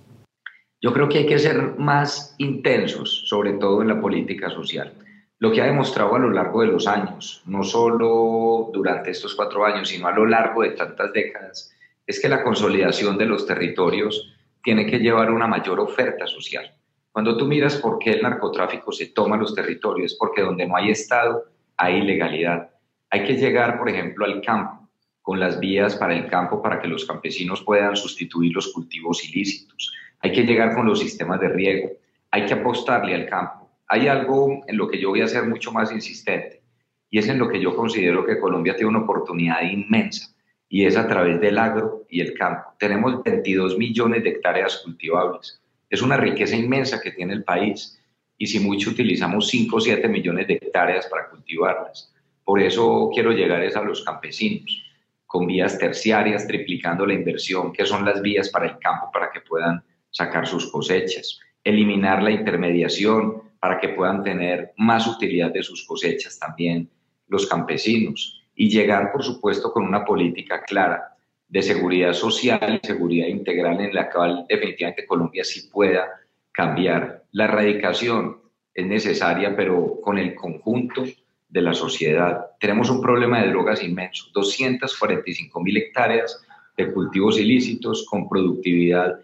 Yo 0.82 0.92
creo 0.92 1.08
que 1.08 1.18
hay 1.18 1.26
que 1.26 1.38
ser 1.38 1.78
más 1.78 2.34
intensos, 2.38 3.28
sobre 3.28 3.52
todo 3.54 3.82
en 3.82 3.88
la 3.88 4.00
política 4.00 4.50
social 4.50 4.92
lo 5.40 5.50
que 5.50 5.62
ha 5.62 5.66
demostrado 5.66 6.14
a 6.14 6.18
lo 6.18 6.30
largo 6.30 6.60
de 6.60 6.66
los 6.68 6.86
años, 6.86 7.42
no 7.46 7.64
solo 7.64 8.70
durante 8.72 9.10
estos 9.10 9.34
cuatro 9.34 9.64
años, 9.64 9.88
sino 9.88 10.06
a 10.06 10.12
lo 10.12 10.26
largo 10.26 10.62
de 10.62 10.72
tantas 10.72 11.12
décadas, 11.14 11.74
es 12.06 12.20
que 12.20 12.28
la 12.28 12.44
consolidación 12.44 13.16
de 13.16 13.24
los 13.24 13.46
territorios 13.46 14.34
tiene 14.62 14.86
que 14.86 14.98
llevar 14.98 15.30
una 15.30 15.46
mayor 15.46 15.80
oferta 15.80 16.26
social. 16.26 16.72
Cuando 17.12 17.36
tú 17.36 17.46
miras 17.46 17.76
por 17.76 17.98
qué 17.98 18.10
el 18.10 18.22
narcotráfico 18.22 18.92
se 18.92 19.06
toma 19.06 19.36
los 19.36 19.54
territorios, 19.54 20.16
porque 20.18 20.42
donde 20.42 20.66
no 20.66 20.76
hay 20.76 20.90
Estado 20.90 21.44
hay 21.76 21.98
ilegalidad. 21.98 22.70
Hay 23.10 23.24
que 23.24 23.36
llegar, 23.36 23.78
por 23.78 23.88
ejemplo, 23.88 24.24
al 24.24 24.40
campo, 24.40 24.88
con 25.22 25.40
las 25.40 25.58
vías 25.58 25.96
para 25.96 26.14
el 26.14 26.28
campo 26.28 26.62
para 26.62 26.80
que 26.80 26.88
los 26.88 27.04
campesinos 27.04 27.62
puedan 27.62 27.96
sustituir 27.96 28.54
los 28.54 28.72
cultivos 28.72 29.24
ilícitos. 29.28 29.92
Hay 30.20 30.32
que 30.32 30.44
llegar 30.44 30.74
con 30.74 30.86
los 30.86 31.00
sistemas 31.00 31.40
de 31.40 31.48
riego. 31.48 31.90
Hay 32.30 32.46
que 32.46 32.54
apostarle 32.54 33.14
al 33.14 33.26
campo 33.26 33.60
hay 33.92 34.06
algo 34.06 34.62
en 34.68 34.76
lo 34.76 34.88
que 34.88 35.00
yo 35.00 35.08
voy 35.08 35.20
a 35.20 35.26
ser 35.26 35.48
mucho 35.48 35.72
más 35.72 35.90
insistente 35.90 36.62
y 37.10 37.18
es 37.18 37.28
en 37.28 37.40
lo 37.40 37.48
que 37.48 37.60
yo 37.60 37.74
considero 37.74 38.24
que 38.24 38.38
Colombia 38.38 38.76
tiene 38.76 38.90
una 38.90 39.00
oportunidad 39.00 39.62
inmensa 39.62 40.32
y 40.72 40.86
es 40.86 40.96
a 40.96 41.08
través 41.08 41.40
del 41.40 41.58
agro 41.58 42.06
y 42.08 42.20
el 42.20 42.32
campo. 42.32 42.70
Tenemos 42.78 43.22
22 43.24 43.76
millones 43.76 44.22
de 44.22 44.30
hectáreas 44.30 44.78
cultivables. 44.84 45.60
Es 45.90 46.00
una 46.00 46.16
riqueza 46.16 46.54
inmensa 46.54 47.00
que 47.00 47.10
tiene 47.10 47.34
el 47.34 47.42
país 47.42 48.00
y 48.38 48.46
si 48.46 48.60
mucho 48.60 48.90
utilizamos 48.90 49.48
5 49.48 49.76
o 49.76 49.80
7 49.80 50.08
millones 50.08 50.46
de 50.46 50.54
hectáreas 50.54 51.08
para 51.08 51.28
cultivarlas. 51.28 52.14
Por 52.44 52.60
eso 52.60 53.10
quiero 53.12 53.32
llegar 53.32 53.64
es 53.64 53.74
a 53.76 53.82
los 53.82 54.04
campesinos, 54.04 54.86
con 55.26 55.48
vías 55.48 55.76
terciarias, 55.76 56.46
triplicando 56.46 57.04
la 57.04 57.14
inversión, 57.14 57.72
que 57.72 57.84
son 57.84 58.04
las 58.04 58.22
vías 58.22 58.48
para 58.48 58.66
el 58.66 58.78
campo 58.78 59.10
para 59.12 59.30
que 59.32 59.40
puedan 59.40 59.82
sacar 60.10 60.46
sus 60.46 60.70
cosechas, 60.70 61.40
eliminar 61.64 62.22
la 62.22 62.30
intermediación 62.30 63.42
para 63.58 63.80
que 63.80 63.88
puedan 63.88 64.22
tener 64.22 64.72
más 64.76 65.08
utilidad 65.08 65.52
de 65.52 65.64
sus 65.64 65.84
cosechas 65.84 66.38
también 66.38 66.88
los 67.26 67.46
campesinos 67.46 68.39
y 68.60 68.68
llegar, 68.68 69.10
por 69.10 69.24
supuesto, 69.24 69.72
con 69.72 69.86
una 69.86 70.04
política 70.04 70.62
clara 70.62 71.16
de 71.48 71.62
seguridad 71.62 72.12
social 72.12 72.78
y 72.82 72.86
seguridad 72.86 73.26
integral 73.26 73.80
en 73.80 73.94
la 73.94 74.10
cual 74.10 74.44
definitivamente 74.46 75.06
Colombia 75.06 75.44
sí 75.44 75.70
pueda 75.72 76.06
cambiar. 76.52 77.24
La 77.32 77.44
erradicación 77.44 78.36
es 78.74 78.84
necesaria, 78.84 79.56
pero 79.56 79.98
con 80.02 80.18
el 80.18 80.34
conjunto 80.34 81.04
de 81.48 81.62
la 81.62 81.72
sociedad. 81.72 82.48
Tenemos 82.60 82.90
un 82.90 83.00
problema 83.00 83.40
de 83.40 83.48
drogas 83.48 83.82
inmenso, 83.82 84.26
245 84.34 85.58
mil 85.62 85.78
hectáreas 85.78 86.44
de 86.76 86.92
cultivos 86.92 87.40
ilícitos 87.40 88.06
con 88.10 88.28
productividad. 88.28 89.20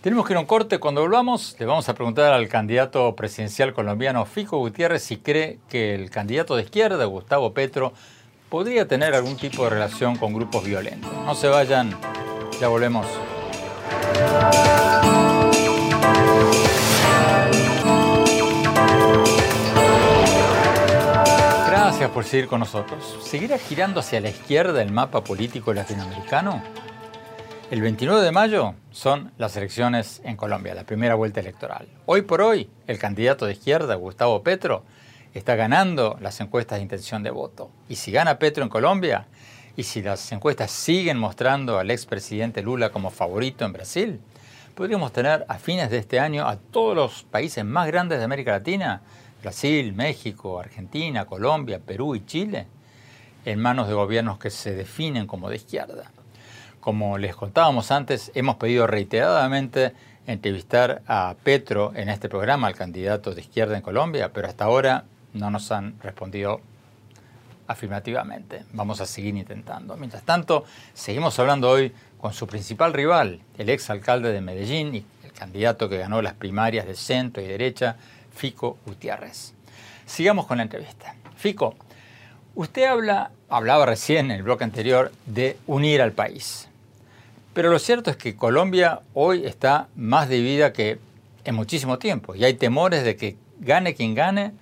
Tenemos 0.00 0.26
que 0.26 0.32
ir 0.32 0.38
a 0.38 0.40
un 0.40 0.46
corte. 0.46 0.78
Cuando 0.78 1.02
volvamos, 1.02 1.56
le 1.60 1.66
vamos 1.66 1.90
a 1.90 1.94
preguntar 1.94 2.32
al 2.32 2.48
candidato 2.48 3.14
presidencial 3.14 3.74
colombiano 3.74 4.24
Fico 4.24 4.56
Gutiérrez 4.56 5.02
si 5.02 5.18
cree 5.18 5.58
que 5.68 5.94
el 5.94 6.08
candidato 6.08 6.56
de 6.56 6.62
izquierda, 6.62 7.04
Gustavo 7.04 7.52
Petro, 7.52 7.92
podría 8.48 8.88
tener 8.88 9.14
algún 9.14 9.36
tipo 9.36 9.64
de 9.64 9.70
relación 9.70 10.16
con 10.16 10.32
grupos 10.32 10.64
violentos. 10.64 11.12
No 11.24 11.34
se 11.34 11.48
vayan, 11.48 11.94
ya 12.60 12.68
volvemos. 12.68 13.06
Gracias 21.68 22.10
por 22.10 22.24
seguir 22.24 22.48
con 22.48 22.60
nosotros. 22.60 23.18
¿Seguirá 23.22 23.58
girando 23.58 24.00
hacia 24.00 24.20
la 24.20 24.30
izquierda 24.30 24.82
el 24.82 24.92
mapa 24.92 25.24
político 25.24 25.74
latinoamericano? 25.74 26.62
El 27.70 27.82
29 27.82 28.22
de 28.22 28.32
mayo 28.32 28.74
son 28.92 29.32
las 29.36 29.54
elecciones 29.56 30.22
en 30.24 30.36
Colombia, 30.36 30.74
la 30.74 30.84
primera 30.84 31.16
vuelta 31.16 31.40
electoral. 31.40 31.86
Hoy 32.06 32.22
por 32.22 32.40
hoy, 32.40 32.70
el 32.86 32.98
candidato 32.98 33.44
de 33.44 33.52
izquierda, 33.52 33.94
Gustavo 33.96 34.42
Petro, 34.42 34.84
está 35.34 35.56
ganando 35.56 36.16
las 36.20 36.40
encuestas 36.40 36.78
de 36.78 36.82
intención 36.82 37.22
de 37.22 37.30
voto. 37.30 37.70
Y 37.88 37.96
si 37.96 38.12
gana 38.12 38.38
Petro 38.38 38.62
en 38.62 38.68
Colombia, 38.68 39.26
y 39.76 39.84
si 39.84 40.02
las 40.02 40.32
encuestas 40.32 40.70
siguen 40.70 41.18
mostrando 41.18 41.78
al 41.78 41.90
expresidente 41.90 42.62
Lula 42.62 42.90
como 42.90 43.10
favorito 43.10 43.64
en 43.64 43.72
Brasil, 43.72 44.20
podríamos 44.74 45.12
tener 45.12 45.44
a 45.48 45.58
fines 45.58 45.90
de 45.90 45.98
este 45.98 46.18
año 46.18 46.48
a 46.48 46.56
todos 46.56 46.96
los 46.96 47.22
países 47.22 47.64
más 47.64 47.86
grandes 47.86 48.18
de 48.18 48.24
América 48.24 48.52
Latina 48.52 49.02
Brasil, 49.42 49.92
México, 49.92 50.58
Argentina, 50.58 51.24
Colombia, 51.24 51.78
Perú 51.78 52.16
y 52.16 52.26
Chile, 52.26 52.66
en 53.44 53.60
manos 53.60 53.88
de 53.88 53.94
gobiernos 53.94 54.38
que 54.38 54.50
se 54.50 54.74
definen 54.74 55.26
como 55.26 55.48
de 55.48 55.56
izquierda. 55.56 56.10
Como 56.80 57.18
les 57.18 57.36
contábamos 57.36 57.90
antes, 57.90 58.32
hemos 58.34 58.56
pedido 58.56 58.86
reiteradamente 58.86 59.92
entrevistar 60.26 61.02
a 61.06 61.36
Petro 61.42 61.92
en 61.94 62.08
este 62.08 62.28
programa, 62.28 62.66
al 62.66 62.74
candidato 62.74 63.34
de 63.34 63.40
izquierda 63.40 63.76
en 63.76 63.82
Colombia, 63.82 64.32
pero 64.32 64.48
hasta 64.48 64.64
ahora 64.64 65.04
no 65.34 65.50
nos 65.50 65.70
han 65.72 65.98
respondido 66.00 66.60
afirmativamente. 67.66 68.64
Vamos 68.72 69.00
a 69.00 69.06
seguir 69.06 69.36
intentando. 69.36 69.96
Mientras 69.96 70.22
tanto, 70.22 70.64
seguimos 70.94 71.38
hablando 71.38 71.68
hoy 71.70 71.92
con 72.18 72.32
su 72.32 72.46
principal 72.46 72.92
rival, 72.92 73.40
el 73.56 73.68
ex 73.68 73.90
alcalde 73.90 74.32
de 74.32 74.40
Medellín 74.40 74.94
y 74.94 75.04
el 75.22 75.32
candidato 75.32 75.88
que 75.88 75.98
ganó 75.98 76.20
las 76.22 76.34
primarias 76.34 76.86
de 76.86 76.94
centro 76.94 77.42
y 77.42 77.46
derecha, 77.46 77.96
Fico 78.34 78.78
Gutiérrez. 78.86 79.52
Sigamos 80.06 80.46
con 80.46 80.56
la 80.56 80.62
entrevista. 80.62 81.14
Fico, 81.36 81.76
usted 82.54 82.84
habla, 82.84 83.30
hablaba 83.48 83.84
recién 83.86 84.30
en 84.30 84.38
el 84.38 84.42
bloque 84.42 84.64
anterior 84.64 85.12
de 85.26 85.58
unir 85.66 86.00
al 86.00 86.12
país. 86.12 86.68
Pero 87.52 87.70
lo 87.70 87.78
cierto 87.78 88.10
es 88.10 88.16
que 88.16 88.36
Colombia 88.36 89.00
hoy 89.14 89.44
está 89.44 89.88
más 89.94 90.28
dividida 90.28 90.72
que 90.72 90.98
en 91.44 91.54
muchísimo 91.54 91.98
tiempo 91.98 92.34
y 92.34 92.44
hay 92.44 92.54
temores 92.54 93.04
de 93.04 93.16
que 93.16 93.36
gane 93.60 93.94
quien 93.94 94.14
gane, 94.14 94.52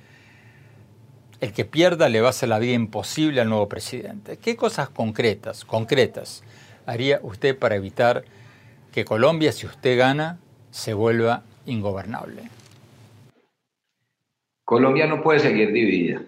el 1.40 1.52
que 1.52 1.64
pierda 1.64 2.08
le 2.08 2.20
va 2.20 2.28
a 2.28 2.30
hacer 2.30 2.48
la 2.48 2.58
vida 2.58 2.74
imposible 2.74 3.40
al 3.40 3.48
nuevo 3.48 3.68
presidente. 3.68 4.38
¿Qué 4.38 4.56
cosas 4.56 4.88
concretas, 4.88 5.64
concretas 5.64 6.42
haría 6.86 7.20
usted 7.22 7.58
para 7.58 7.76
evitar 7.76 8.24
que 8.92 9.04
Colombia, 9.04 9.52
si 9.52 9.66
usted 9.66 9.98
gana, 9.98 10.38
se 10.70 10.94
vuelva 10.94 11.42
ingobernable? 11.66 12.42
Colombia 14.64 15.06
no 15.06 15.22
puede 15.22 15.40
seguir 15.40 15.72
dividida. 15.72 16.22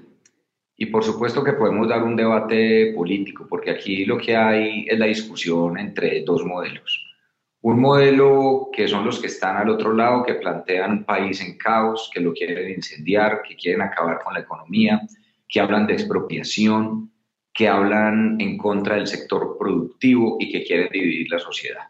Y 0.77 0.87
por 0.87 1.03
supuesto 1.03 1.43
que 1.43 1.55
podemos 1.55 1.89
dar 1.89 2.05
un 2.05 2.15
debate 2.15 2.93
político, 2.95 3.47
porque 3.49 3.71
aquí 3.71 4.05
lo 4.05 4.17
que 4.17 4.37
hay 4.37 4.87
es 4.89 4.99
la 4.99 5.07
discusión 5.07 5.77
entre 5.77 6.23
dos 6.23 6.45
modelos. 6.45 7.08
Un 7.61 7.81
modelo 7.81 8.69
que 8.73 8.87
son 8.87 9.05
los 9.05 9.19
que 9.19 9.27
están 9.27 9.57
al 9.57 9.69
otro 9.69 9.93
lado, 9.93 10.25
que 10.25 10.35
plantean 10.35 10.93
un 10.93 11.05
país 11.05 11.41
en 11.41 11.59
caos, 11.59 12.11
que 12.13 12.21
lo 12.21 12.33
quieren 12.33 12.71
incendiar, 12.71 13.43
que 13.43 13.57
quieren 13.57 13.83
acabar 13.83 14.21
con 14.23 14.35
la 14.35 14.41
economía, 14.41 15.01
que 15.49 15.61
hablan 15.61 15.87
de 15.87 15.95
expropiación, 15.95 17.11
que 17.53 17.69
hablan 17.69 18.41
en 18.41 18.57
contra 18.57 18.95
del 18.95 19.09
sector 19.09 19.57
productivo 19.59 20.37
y 20.39 20.53
que 20.53 20.63
quieren 20.63 20.89
dividir 20.93 21.27
la 21.31 21.41
sociedad. 21.41 21.89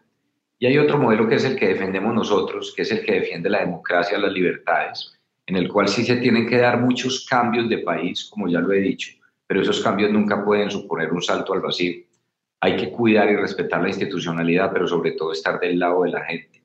Y 0.57 0.65
hay 0.65 0.77
otro 0.79 0.97
modelo 0.97 1.27
que 1.27 1.35
es 1.35 1.45
el 1.45 1.55
que 1.55 1.67
defendemos 1.67 2.15
nosotros, 2.15 2.73
que 2.75 2.81
es 2.81 2.91
el 2.91 3.05
que 3.05 3.19
defiende 3.19 3.49
la 3.49 3.59
democracia, 3.59 4.17
las 4.17 4.33
libertades, 4.33 5.13
en 5.45 5.55
el 5.55 5.69
cual 5.69 5.87
sí 5.87 6.03
se 6.03 6.17
tienen 6.17 6.47
que 6.47 6.57
dar 6.57 6.81
muchos 6.81 7.25
cambios 7.27 7.69
de 7.69 7.77
país, 7.79 8.27
como 8.29 8.47
ya 8.47 8.59
lo 8.59 8.73
he 8.73 8.79
dicho, 8.79 9.11
pero 9.45 9.61
esos 9.61 9.81
cambios 9.81 10.11
nunca 10.11 10.43
pueden 10.43 10.71
suponer 10.71 11.13
un 11.13 11.21
salto 11.21 11.53
al 11.53 11.61
vacío. 11.61 12.03
Hay 12.61 12.75
que 12.75 12.91
cuidar 12.91 13.29
y 13.29 13.35
respetar 13.35 13.81
la 13.81 13.87
institucionalidad, 13.87 14.71
pero 14.73 14.87
sobre 14.87 15.13
todo 15.13 15.31
estar 15.31 15.59
del 15.59 15.79
lado 15.79 16.03
de 16.03 16.11
la 16.11 16.23
gente. 16.25 16.63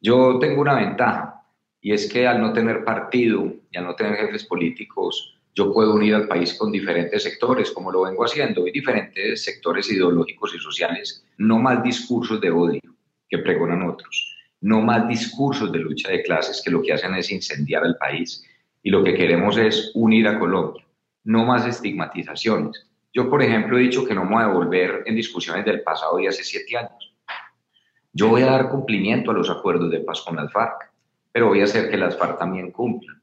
Yo 0.00 0.38
tengo 0.38 0.60
una 0.60 0.74
ventaja, 0.74 1.42
y 1.80 1.92
es 1.92 2.12
que 2.12 2.26
al 2.26 2.40
no 2.40 2.52
tener 2.52 2.84
partido 2.84 3.52
y 3.70 3.78
al 3.78 3.84
no 3.84 3.94
tener 3.94 4.16
jefes 4.16 4.44
políticos, 4.44 5.36
yo 5.54 5.72
puedo 5.72 5.94
unir 5.94 6.14
al 6.14 6.28
país 6.28 6.54
con 6.54 6.72
diferentes 6.72 7.22
sectores, 7.22 7.70
como 7.70 7.90
lo 7.90 8.02
vengo 8.02 8.24
haciendo, 8.24 8.66
y 8.66 8.72
diferentes 8.72 9.44
sectores 9.44 9.90
ideológicos 9.90 10.54
y 10.54 10.58
sociales, 10.58 11.24
no 11.36 11.58
más 11.58 11.82
discursos 11.82 12.40
de 12.40 12.50
odio 12.50 12.80
que 13.28 13.38
pregonan 13.38 13.82
otros 13.82 14.38
no 14.60 14.80
más 14.80 15.08
discursos 15.08 15.70
de 15.72 15.78
lucha 15.78 16.10
de 16.10 16.22
clases 16.22 16.62
que 16.64 16.70
lo 16.70 16.82
que 16.82 16.92
hacen 16.92 17.14
es 17.14 17.30
incendiar 17.30 17.84
el 17.84 17.96
país. 17.96 18.44
Y 18.82 18.90
lo 18.90 19.04
que 19.04 19.14
queremos 19.14 19.56
es 19.56 19.90
unir 19.94 20.26
a 20.28 20.38
Colombia, 20.38 20.84
no 21.24 21.44
más 21.44 21.66
estigmatizaciones. 21.66 22.87
Yo, 23.12 23.30
por 23.30 23.42
ejemplo, 23.42 23.78
he 23.78 23.82
dicho 23.82 24.04
que 24.04 24.14
no 24.14 24.24
me 24.24 24.34
voy 24.34 24.44
a 24.44 24.48
volver 24.48 25.02
en 25.06 25.16
discusiones 25.16 25.64
del 25.64 25.82
pasado 25.82 26.18
de 26.18 26.28
hace 26.28 26.44
siete 26.44 26.76
años. 26.76 27.14
Yo 28.12 28.28
voy 28.28 28.42
a 28.42 28.46
dar 28.46 28.68
cumplimiento 28.68 29.30
a 29.30 29.34
los 29.34 29.48
acuerdos 29.48 29.90
de 29.90 30.00
paz 30.00 30.20
con 30.22 30.36
las 30.36 30.52
FARC, 30.52 30.92
pero 31.32 31.48
voy 31.48 31.60
a 31.60 31.64
hacer 31.64 31.90
que 31.90 31.96
las 31.96 32.16
FARC 32.16 32.38
también 32.38 32.70
cumplan. 32.70 33.22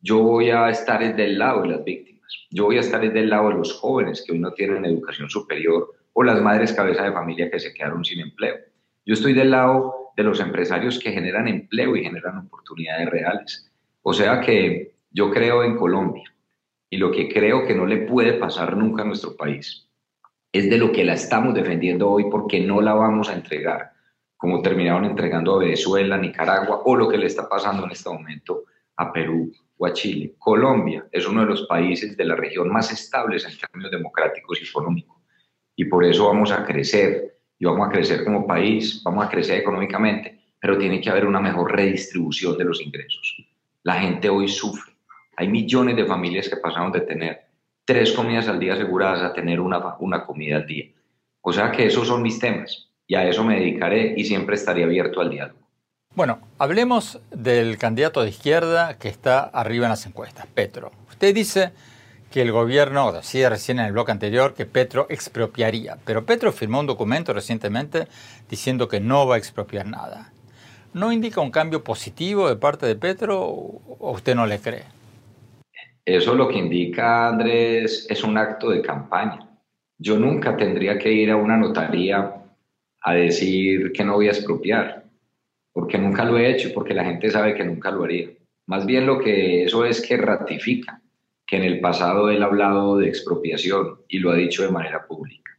Yo 0.00 0.20
voy 0.20 0.50
a 0.50 0.70
estar 0.70 1.14
del 1.14 1.38
lado 1.38 1.62
de 1.62 1.68
las 1.68 1.84
víctimas. 1.84 2.46
Yo 2.50 2.64
voy 2.64 2.76
a 2.78 2.80
estar 2.80 3.00
del 3.00 3.28
lado 3.28 3.48
de 3.48 3.56
los 3.56 3.74
jóvenes 3.74 4.22
que 4.24 4.32
hoy 4.32 4.38
no 4.38 4.52
tienen 4.52 4.84
educación 4.84 5.28
superior 5.28 5.90
o 6.12 6.22
las 6.22 6.40
madres 6.40 6.72
cabeza 6.72 7.04
de 7.04 7.12
familia 7.12 7.50
que 7.50 7.60
se 7.60 7.74
quedaron 7.74 8.04
sin 8.04 8.20
empleo. 8.20 8.56
Yo 9.04 9.14
estoy 9.14 9.34
del 9.34 9.50
lado 9.50 10.12
de 10.16 10.22
los 10.22 10.40
empresarios 10.40 10.98
que 10.98 11.12
generan 11.12 11.46
empleo 11.46 11.94
y 11.94 12.04
generan 12.04 12.38
oportunidades 12.38 13.10
reales. 13.10 13.70
O 14.02 14.14
sea 14.14 14.40
que 14.40 14.94
yo 15.10 15.30
creo 15.30 15.62
en 15.62 15.76
Colombia 15.76 16.32
y 16.90 16.96
lo 16.96 17.10
que 17.10 17.28
creo 17.28 17.66
que 17.66 17.74
no 17.74 17.86
le 17.86 17.98
puede 17.98 18.34
pasar 18.34 18.76
nunca 18.76 19.02
a 19.02 19.06
nuestro 19.06 19.36
país 19.36 19.88
es 20.52 20.70
de 20.70 20.78
lo 20.78 20.92
que 20.92 21.04
la 21.04 21.14
estamos 21.14 21.54
defendiendo 21.54 22.10
hoy 22.10 22.26
porque 22.30 22.60
no 22.60 22.80
la 22.80 22.94
vamos 22.94 23.28
a 23.28 23.34
entregar, 23.34 23.92
como 24.36 24.62
terminaron 24.62 25.04
entregando 25.04 25.54
a 25.54 25.58
Venezuela, 25.58 26.16
Nicaragua 26.16 26.82
o 26.84 26.96
lo 26.96 27.08
que 27.08 27.18
le 27.18 27.26
está 27.26 27.48
pasando 27.48 27.84
en 27.84 27.90
este 27.90 28.08
momento 28.08 28.64
a 28.96 29.12
Perú 29.12 29.52
o 29.76 29.86
a 29.86 29.92
Chile. 29.92 30.34
Colombia 30.38 31.06
es 31.12 31.26
uno 31.26 31.40
de 31.40 31.46
los 31.46 31.66
países 31.66 32.16
de 32.16 32.24
la 32.24 32.36
región 32.36 32.70
más 32.70 32.90
estables 32.92 33.44
en 33.44 33.58
términos 33.58 33.90
democráticos 33.90 34.60
y 34.62 34.68
económicos 34.68 35.16
y 35.76 35.84
por 35.84 36.04
eso 36.04 36.26
vamos 36.26 36.50
a 36.50 36.64
crecer 36.64 37.38
y 37.58 37.66
vamos 37.66 37.88
a 37.88 37.92
crecer 37.92 38.24
como 38.24 38.46
país, 38.46 39.02
vamos 39.04 39.26
a 39.26 39.28
crecer 39.28 39.60
económicamente, 39.60 40.40
pero 40.58 40.78
tiene 40.78 41.00
que 41.00 41.10
haber 41.10 41.26
una 41.26 41.40
mejor 41.40 41.72
redistribución 41.72 42.56
de 42.56 42.64
los 42.64 42.80
ingresos. 42.80 43.36
La 43.82 43.94
gente 44.00 44.28
hoy 44.28 44.48
sufre. 44.48 44.95
Hay 45.36 45.48
millones 45.48 45.96
de 45.96 46.06
familias 46.06 46.48
que 46.48 46.56
pasaron 46.56 46.92
de 46.92 47.02
tener 47.02 47.46
tres 47.84 48.12
comidas 48.12 48.48
al 48.48 48.58
día 48.58 48.74
aseguradas 48.74 49.22
a 49.22 49.32
tener 49.32 49.60
una, 49.60 49.96
una 50.00 50.24
comida 50.24 50.56
al 50.56 50.66
día. 50.66 50.86
O 51.42 51.52
sea 51.52 51.70
que 51.70 51.86
esos 51.86 52.08
son 52.08 52.22
mis 52.22 52.38
temas 52.38 52.90
y 53.06 53.14
a 53.14 53.28
eso 53.28 53.44
me 53.44 53.60
dedicaré 53.60 54.14
y 54.16 54.24
siempre 54.24 54.56
estaré 54.56 54.82
abierto 54.82 55.20
al 55.20 55.30
diálogo. 55.30 55.60
Bueno, 56.14 56.40
hablemos 56.58 57.20
del 57.30 57.76
candidato 57.78 58.22
de 58.22 58.30
izquierda 58.30 58.98
que 58.98 59.08
está 59.08 59.40
arriba 59.40 59.84
en 59.84 59.90
las 59.90 60.06
encuestas, 60.06 60.46
Petro. 60.46 60.90
Usted 61.10 61.34
dice 61.34 61.72
que 62.30 62.42
el 62.42 62.50
gobierno, 62.52 63.12
decía 63.12 63.50
recién 63.50 63.78
en 63.78 63.86
el 63.86 63.92
bloque 63.92 64.12
anterior, 64.12 64.54
que 64.54 64.66
Petro 64.66 65.06
expropiaría. 65.10 65.98
Pero 66.04 66.24
Petro 66.24 66.52
firmó 66.52 66.80
un 66.80 66.86
documento 66.86 67.32
recientemente 67.32 68.08
diciendo 68.48 68.88
que 68.88 68.98
no 68.98 69.26
va 69.26 69.36
a 69.36 69.38
expropiar 69.38 69.86
nada. 69.86 70.32
¿No 70.94 71.12
indica 71.12 71.42
un 71.42 71.50
cambio 71.50 71.84
positivo 71.84 72.48
de 72.48 72.56
parte 72.56 72.86
de 72.86 72.96
Petro 72.96 73.42
o 73.44 74.10
usted 74.10 74.34
no 74.34 74.46
le 74.46 74.58
cree? 74.58 74.95
Eso 76.06 76.36
lo 76.36 76.46
que 76.46 76.58
indica, 76.58 77.26
Andrés, 77.26 78.06
es 78.08 78.22
un 78.22 78.38
acto 78.38 78.70
de 78.70 78.80
campaña. 78.80 79.40
Yo 79.98 80.16
nunca 80.16 80.56
tendría 80.56 81.00
que 81.00 81.12
ir 81.12 81.32
a 81.32 81.36
una 81.36 81.56
notaría 81.56 82.32
a 83.02 83.14
decir 83.14 83.90
que 83.90 84.04
no 84.04 84.14
voy 84.14 84.28
a 84.28 84.30
expropiar, 84.30 85.02
porque 85.72 85.98
nunca 85.98 86.24
lo 86.24 86.38
he 86.38 86.48
hecho, 86.48 86.70
porque 86.72 86.94
la 86.94 87.04
gente 87.04 87.28
sabe 87.28 87.56
que 87.56 87.64
nunca 87.64 87.90
lo 87.90 88.04
haría. 88.04 88.28
Más 88.66 88.86
bien 88.86 89.04
lo 89.04 89.18
que 89.18 89.64
eso 89.64 89.84
es 89.84 90.00
que 90.00 90.16
ratifica 90.16 91.02
que 91.44 91.56
en 91.56 91.64
el 91.64 91.80
pasado 91.80 92.30
él 92.30 92.40
ha 92.44 92.46
hablado 92.46 92.98
de 92.98 93.08
expropiación 93.08 93.98
y 94.08 94.20
lo 94.20 94.30
ha 94.30 94.36
dicho 94.36 94.62
de 94.62 94.70
manera 94.70 95.08
pública. 95.08 95.58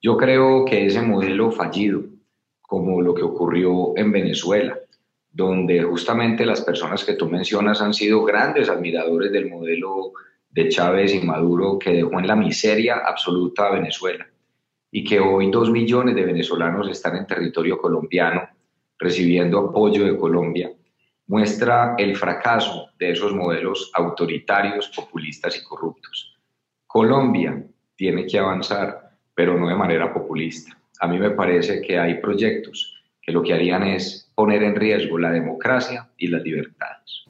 Yo 0.00 0.16
creo 0.16 0.64
que 0.64 0.86
ese 0.86 1.02
modelo 1.02 1.52
fallido, 1.52 2.04
como 2.62 3.02
lo 3.02 3.14
que 3.14 3.22
ocurrió 3.22 3.92
en 3.98 4.12
Venezuela, 4.12 4.78
donde 5.34 5.82
justamente 5.82 6.46
las 6.46 6.60
personas 6.60 7.04
que 7.04 7.14
tú 7.14 7.28
mencionas 7.28 7.82
han 7.82 7.92
sido 7.92 8.22
grandes 8.22 8.68
admiradores 8.68 9.32
del 9.32 9.50
modelo 9.50 10.12
de 10.48 10.68
Chávez 10.68 11.12
y 11.12 11.26
Maduro 11.26 11.76
que 11.76 11.92
dejó 11.92 12.20
en 12.20 12.28
la 12.28 12.36
miseria 12.36 12.98
absoluta 13.04 13.66
a 13.66 13.72
Venezuela 13.72 14.24
y 14.92 15.02
que 15.02 15.18
hoy 15.18 15.50
dos 15.50 15.72
millones 15.72 16.14
de 16.14 16.24
venezolanos 16.24 16.88
están 16.88 17.16
en 17.16 17.26
territorio 17.26 17.78
colombiano 17.78 18.48
recibiendo 18.96 19.58
apoyo 19.58 20.04
de 20.04 20.16
Colombia, 20.16 20.70
muestra 21.26 21.96
el 21.98 22.14
fracaso 22.14 22.90
de 22.96 23.10
esos 23.10 23.34
modelos 23.34 23.90
autoritarios, 23.92 24.88
populistas 24.94 25.58
y 25.58 25.64
corruptos. 25.64 26.38
Colombia 26.86 27.60
tiene 27.96 28.24
que 28.24 28.38
avanzar, 28.38 29.18
pero 29.34 29.58
no 29.58 29.66
de 29.66 29.74
manera 29.74 30.14
populista. 30.14 30.78
A 31.00 31.08
mí 31.08 31.18
me 31.18 31.30
parece 31.32 31.80
que 31.80 31.98
hay 31.98 32.20
proyectos 32.20 33.02
que 33.20 33.32
lo 33.32 33.42
que 33.42 33.52
harían 33.52 33.82
es 33.82 34.23
poner 34.34 34.62
en 34.62 34.76
riesgo 34.76 35.18
la 35.18 35.30
democracia 35.30 36.08
y 36.18 36.28
las 36.28 36.42
libertades. 36.42 37.24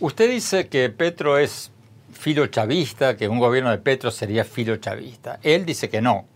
Usted 0.00 0.30
dice 0.30 0.68
que 0.68 0.90
Petro 0.90 1.38
es 1.38 1.70
filo-chavista, 2.12 3.16
que 3.16 3.28
un 3.28 3.38
gobierno 3.38 3.70
de 3.70 3.78
Petro 3.78 4.10
sería 4.10 4.44
filo-chavista. 4.44 5.38
Él 5.42 5.64
dice 5.66 5.88
que 5.88 6.00
no, 6.00 6.26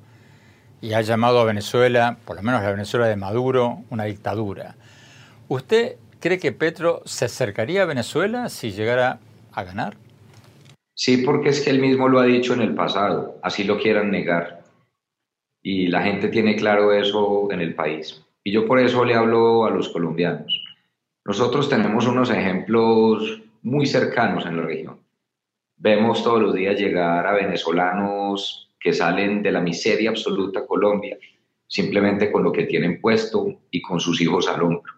y 0.80 0.92
ha 0.92 1.00
llamado 1.00 1.40
a 1.40 1.44
Venezuela, 1.44 2.18
por 2.24 2.36
lo 2.36 2.42
menos 2.42 2.62
la 2.62 2.70
Venezuela 2.70 3.06
de 3.06 3.16
Maduro, 3.16 3.82
una 3.90 4.04
dictadura. 4.04 4.76
¿Usted 5.48 5.96
cree 6.20 6.38
que 6.38 6.52
Petro 6.52 7.02
se 7.04 7.24
acercaría 7.24 7.82
a 7.82 7.86
Venezuela 7.86 8.48
si 8.48 8.70
llegara 8.70 9.18
a 9.52 9.64
ganar? 9.64 9.96
Sí, 10.94 11.18
porque 11.18 11.50
es 11.50 11.60
que 11.60 11.70
él 11.70 11.80
mismo 11.80 12.08
lo 12.08 12.20
ha 12.20 12.24
dicho 12.24 12.54
en 12.54 12.60
el 12.60 12.74
pasado, 12.74 13.38
así 13.42 13.64
lo 13.64 13.78
quieran 13.78 14.10
negar. 14.10 14.64
Y 15.62 15.88
la 15.88 16.02
gente 16.02 16.28
tiene 16.28 16.56
claro 16.56 16.92
eso 16.92 17.48
en 17.50 17.60
el 17.60 17.74
país. 17.74 18.24
Y 18.44 18.52
yo 18.52 18.66
por 18.66 18.78
eso 18.78 19.04
le 19.04 19.14
hablo 19.14 19.66
a 19.66 19.70
los 19.70 19.88
colombianos. 19.88 20.64
Nosotros 21.24 21.68
tenemos 21.68 22.06
unos 22.06 22.30
ejemplos 22.30 23.42
muy 23.62 23.86
cercanos 23.86 24.46
en 24.46 24.56
la 24.56 24.62
región. 24.62 25.00
Vemos 25.76 26.24
todos 26.24 26.40
los 26.40 26.54
días 26.54 26.78
llegar 26.78 27.26
a 27.26 27.34
venezolanos 27.34 28.70
que 28.80 28.92
salen 28.92 29.42
de 29.42 29.52
la 29.52 29.60
miseria 29.60 30.10
absoluta 30.10 30.66
Colombia, 30.66 31.18
simplemente 31.66 32.32
con 32.32 32.42
lo 32.44 32.52
que 32.52 32.64
tienen 32.64 33.00
puesto 33.00 33.60
y 33.70 33.82
con 33.82 34.00
sus 34.00 34.20
hijos 34.20 34.48
al 34.48 34.62
hombro, 34.62 34.94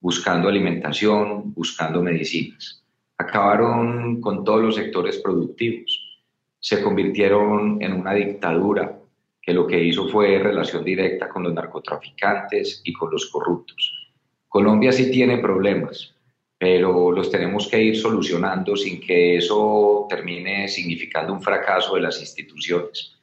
buscando 0.00 0.48
alimentación, 0.48 1.54
buscando 1.54 2.02
medicinas. 2.02 2.84
Acabaron 3.16 4.20
con 4.20 4.44
todos 4.44 4.62
los 4.62 4.74
sectores 4.74 5.18
productivos, 5.18 6.20
se 6.60 6.82
convirtieron 6.82 7.82
en 7.82 7.94
una 7.94 8.14
dictadura 8.14 9.01
que 9.42 9.52
lo 9.52 9.66
que 9.66 9.82
hizo 9.82 10.08
fue 10.08 10.38
relación 10.38 10.84
directa 10.84 11.28
con 11.28 11.42
los 11.42 11.52
narcotraficantes 11.52 12.80
y 12.84 12.92
con 12.92 13.10
los 13.10 13.28
corruptos. 13.28 14.12
Colombia 14.48 14.92
sí 14.92 15.10
tiene 15.10 15.38
problemas, 15.38 16.14
pero 16.56 17.10
los 17.10 17.28
tenemos 17.28 17.66
que 17.66 17.82
ir 17.82 17.96
solucionando 17.96 18.76
sin 18.76 19.00
que 19.00 19.38
eso 19.38 20.06
termine 20.08 20.68
significando 20.68 21.32
un 21.32 21.42
fracaso 21.42 21.96
de 21.96 22.02
las 22.02 22.20
instituciones. 22.20 23.18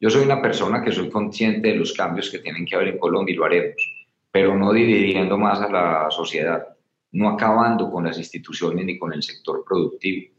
Yo 0.00 0.08
soy 0.08 0.22
una 0.24 0.40
persona 0.40 0.82
que 0.82 0.92
soy 0.92 1.10
consciente 1.10 1.68
de 1.68 1.74
los 1.74 1.92
cambios 1.92 2.30
que 2.30 2.38
tienen 2.38 2.64
que 2.64 2.74
haber 2.74 2.88
en 2.88 2.98
Colombia 2.98 3.34
y 3.34 3.36
lo 3.36 3.44
haremos, 3.44 4.06
pero 4.30 4.56
no 4.56 4.72
dividiendo 4.72 5.36
más 5.36 5.60
a 5.60 5.68
la 5.68 6.10
sociedad, 6.10 6.66
no 7.12 7.28
acabando 7.28 7.90
con 7.90 8.04
las 8.04 8.16
instituciones 8.16 8.86
ni 8.86 8.98
con 8.98 9.12
el 9.12 9.22
sector 9.22 9.64
productivo. 9.66 10.32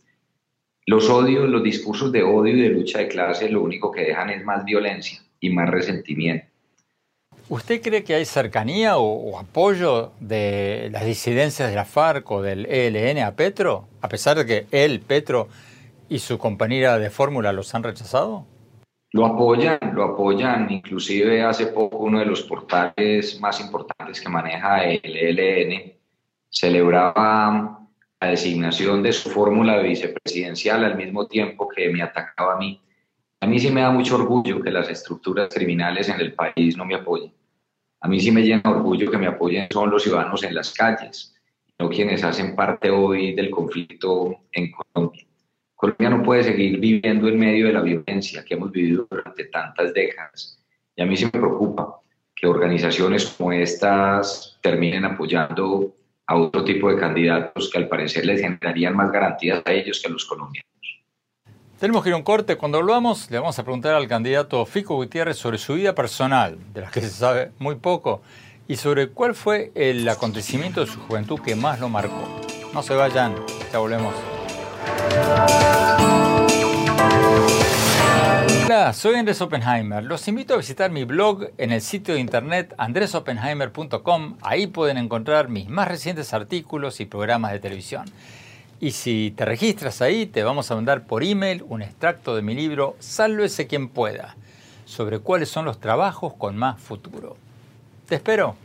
Los 0.89 1.07
odios, 1.07 1.47
los 1.47 1.61
discursos 1.61 2.11
de 2.11 2.23
odio 2.23 2.57
y 2.57 2.61
de 2.61 2.69
lucha 2.69 2.97
de 2.97 3.07
clases 3.07 3.51
lo 3.51 3.61
único 3.61 3.91
que 3.91 4.05
dejan 4.05 4.31
es 4.31 4.43
más 4.43 4.65
violencia 4.65 5.19
y 5.39 5.51
más 5.51 5.69
resentimiento. 5.69 6.47
¿Usted 7.47 7.79
cree 7.79 8.03
que 8.03 8.15
hay 8.15 8.25
cercanía 8.25 8.97
o, 8.97 9.37
apoyo 9.37 10.13
de 10.19 10.89
las 10.91 11.05
disidencias 11.05 11.69
de 11.69 11.75
la 11.75 11.85
FARC 11.85 12.31
o 12.31 12.41
del 12.41 12.65
ELN 12.65 13.19
a 13.19 13.35
Petro, 13.35 13.85
a 14.01 14.09
pesar 14.09 14.37
de 14.37 14.47
que 14.47 14.65
él, 14.71 15.01
Petro 15.01 15.47
y 16.09 16.17
su 16.17 16.39
compañera 16.39 16.97
de 16.97 17.11
fórmula 17.11 17.53
los 17.53 17.75
han 17.75 17.83
rechazado? 17.83 18.47
Lo 19.11 19.27
apoyan, 19.27 19.77
lo 19.93 20.05
apoyan. 20.05 20.71
Inclusive 20.71 21.43
hace 21.43 21.67
poco 21.67 21.97
uno 21.97 22.17
de 22.17 22.25
los 22.25 22.41
portales 22.41 23.39
más 23.39 23.61
importantes 23.61 24.19
que 24.19 24.27
maneja 24.27 24.85
el 24.85 25.39
ELN 25.39 25.93
celebraba 26.49 27.78
la 28.21 28.29
designación 28.29 29.01
de 29.01 29.13
su 29.13 29.29
fórmula 29.29 29.77
de 29.77 29.89
vicepresidencial 29.89 30.83
al 30.83 30.97
mismo 30.97 31.27
tiempo 31.27 31.69
que 31.69 31.89
me 31.89 32.01
atacaba 32.01 32.55
a 32.55 32.57
mí. 32.57 32.81
A 33.41 33.47
mí 33.47 33.59
sí 33.59 33.71
me 33.71 33.81
da 33.81 33.91
mucho 33.91 34.15
orgullo 34.15 34.61
que 34.61 34.71
las 34.71 34.89
estructuras 34.89 35.49
criminales 35.53 36.09
en 36.09 36.19
el 36.19 36.33
país 36.33 36.75
no 36.75 36.85
me 36.85 36.95
apoyen. 36.95 37.33
A 38.01 38.07
mí 38.07 38.19
sí 38.19 38.31
me 38.31 38.41
llena 38.41 38.63
orgullo 38.65 39.09
que 39.09 39.17
me 39.17 39.27
apoyen 39.27 39.67
son 39.71 39.89
los 39.89 40.03
ciudadanos 40.03 40.43
en 40.43 40.55
las 40.55 40.73
calles, 40.73 41.35
no 41.77 41.89
quienes 41.89 42.23
hacen 42.23 42.55
parte 42.55 42.89
hoy 42.89 43.33
del 43.33 43.49
conflicto 43.49 44.35
en 44.51 44.71
Colombia. 44.71 45.25
Colombia 45.75 46.09
no 46.09 46.23
puede 46.23 46.43
seguir 46.43 46.77
viviendo 46.77 47.29
en 47.29 47.39
medio 47.39 47.67
de 47.67 47.73
la 47.73 47.81
violencia 47.81 48.43
que 48.43 48.55
hemos 48.55 48.71
vivido 48.71 49.07
durante 49.09 49.45
tantas 49.45 49.93
décadas. 49.93 50.61
Y 50.93 51.01
a 51.01 51.05
mí 51.05 51.15
sí 51.15 51.23
me 51.23 51.31
preocupa 51.31 52.01
que 52.35 52.47
organizaciones 52.47 53.25
como 53.25 53.53
estas 53.53 54.59
terminen 54.61 55.05
apoyando 55.05 55.95
a 56.29 56.35
otro 56.35 56.63
tipo 56.63 56.91
de 56.91 56.99
candidatos 56.99 57.71
que 57.71 57.79
al 57.79 57.87
parecer 57.87 58.23
les 58.23 58.39
generarían 58.39 58.95
más 58.95 59.11
garantías 59.11 59.63
a 59.65 59.71
ellos 59.71 59.99
que 59.99 60.09
a 60.09 60.11
los 60.11 60.25
colombianos. 60.25 60.69
Tenemos 61.79 62.03
que 62.03 62.09
ir 62.09 62.13
a 62.13 62.17
un 62.17 62.23
corte. 62.23 62.55
Cuando 62.55 62.77
volvamos, 62.77 63.31
le 63.31 63.39
vamos 63.39 63.57
a 63.57 63.63
preguntar 63.63 63.95
al 63.95 64.07
candidato 64.07 64.63
Fico 64.67 64.95
Gutiérrez 64.95 65.37
sobre 65.37 65.57
su 65.57 65.73
vida 65.73 65.95
personal, 65.95 66.59
de 66.71 66.81
la 66.81 66.91
que 66.91 67.01
se 67.01 67.09
sabe 67.09 67.51
muy 67.57 67.75
poco, 67.75 68.21
y 68.67 68.75
sobre 68.75 69.09
cuál 69.09 69.33
fue 69.33 69.71
el 69.73 70.07
acontecimiento 70.07 70.81
de 70.81 70.87
su 70.87 70.99
juventud 70.99 71.39
que 71.39 71.55
más 71.55 71.79
lo 71.79 71.89
marcó. 71.89 72.41
No 72.75 72.83
se 72.83 72.93
vayan, 72.93 73.33
ya 73.73 73.79
volvemos. 73.79 74.13
Hola, 78.71 78.93
soy 78.93 79.15
Andrés 79.15 79.41
Oppenheimer. 79.41 80.03
Los 80.03 80.27
invito 80.27 80.53
a 80.53 80.57
visitar 80.57 80.91
mi 80.91 81.03
blog 81.03 81.49
en 81.57 81.71
el 81.71 81.81
sitio 81.81 82.13
de 82.13 82.19
internet 82.19 82.75
andresoppenheimer.com. 82.77 84.37
Ahí 84.43 84.67
pueden 84.67 84.97
encontrar 84.97 85.49
mis 85.49 85.67
más 85.67 85.87
recientes 85.87 86.35
artículos 86.35 86.99
y 86.99 87.05
programas 87.05 87.51
de 87.51 87.57
televisión. 87.57 88.05
Y 88.79 88.91
si 88.91 89.33
te 89.35 89.43
registras 89.43 90.03
ahí, 90.03 90.27
te 90.27 90.43
vamos 90.43 90.69
a 90.69 90.75
mandar 90.75 91.07
por 91.07 91.23
email 91.23 91.65
un 91.67 91.81
extracto 91.81 92.35
de 92.35 92.43
mi 92.43 92.53
libro 92.53 92.95
Sálvese 92.99 93.65
quien 93.65 93.89
pueda, 93.89 94.35
sobre 94.85 95.17
cuáles 95.17 95.49
son 95.49 95.65
los 95.65 95.79
trabajos 95.79 96.35
con 96.35 96.55
más 96.55 96.79
futuro. 96.79 97.37
Te 98.07 98.17
espero. 98.17 98.55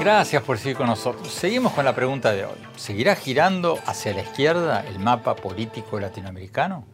Gracias 0.00 0.42
por 0.42 0.56
seguir 0.56 0.78
con 0.78 0.86
nosotros. 0.86 1.28
Seguimos 1.28 1.74
con 1.74 1.84
la 1.84 1.94
pregunta 1.94 2.32
de 2.32 2.46
hoy. 2.46 2.56
¿Seguirá 2.76 3.14
girando 3.14 3.78
hacia 3.84 4.14
la 4.14 4.22
izquierda 4.22 4.82
el 4.88 4.98
mapa 4.98 5.36
político 5.36 6.00
latinoamericano? 6.00 6.86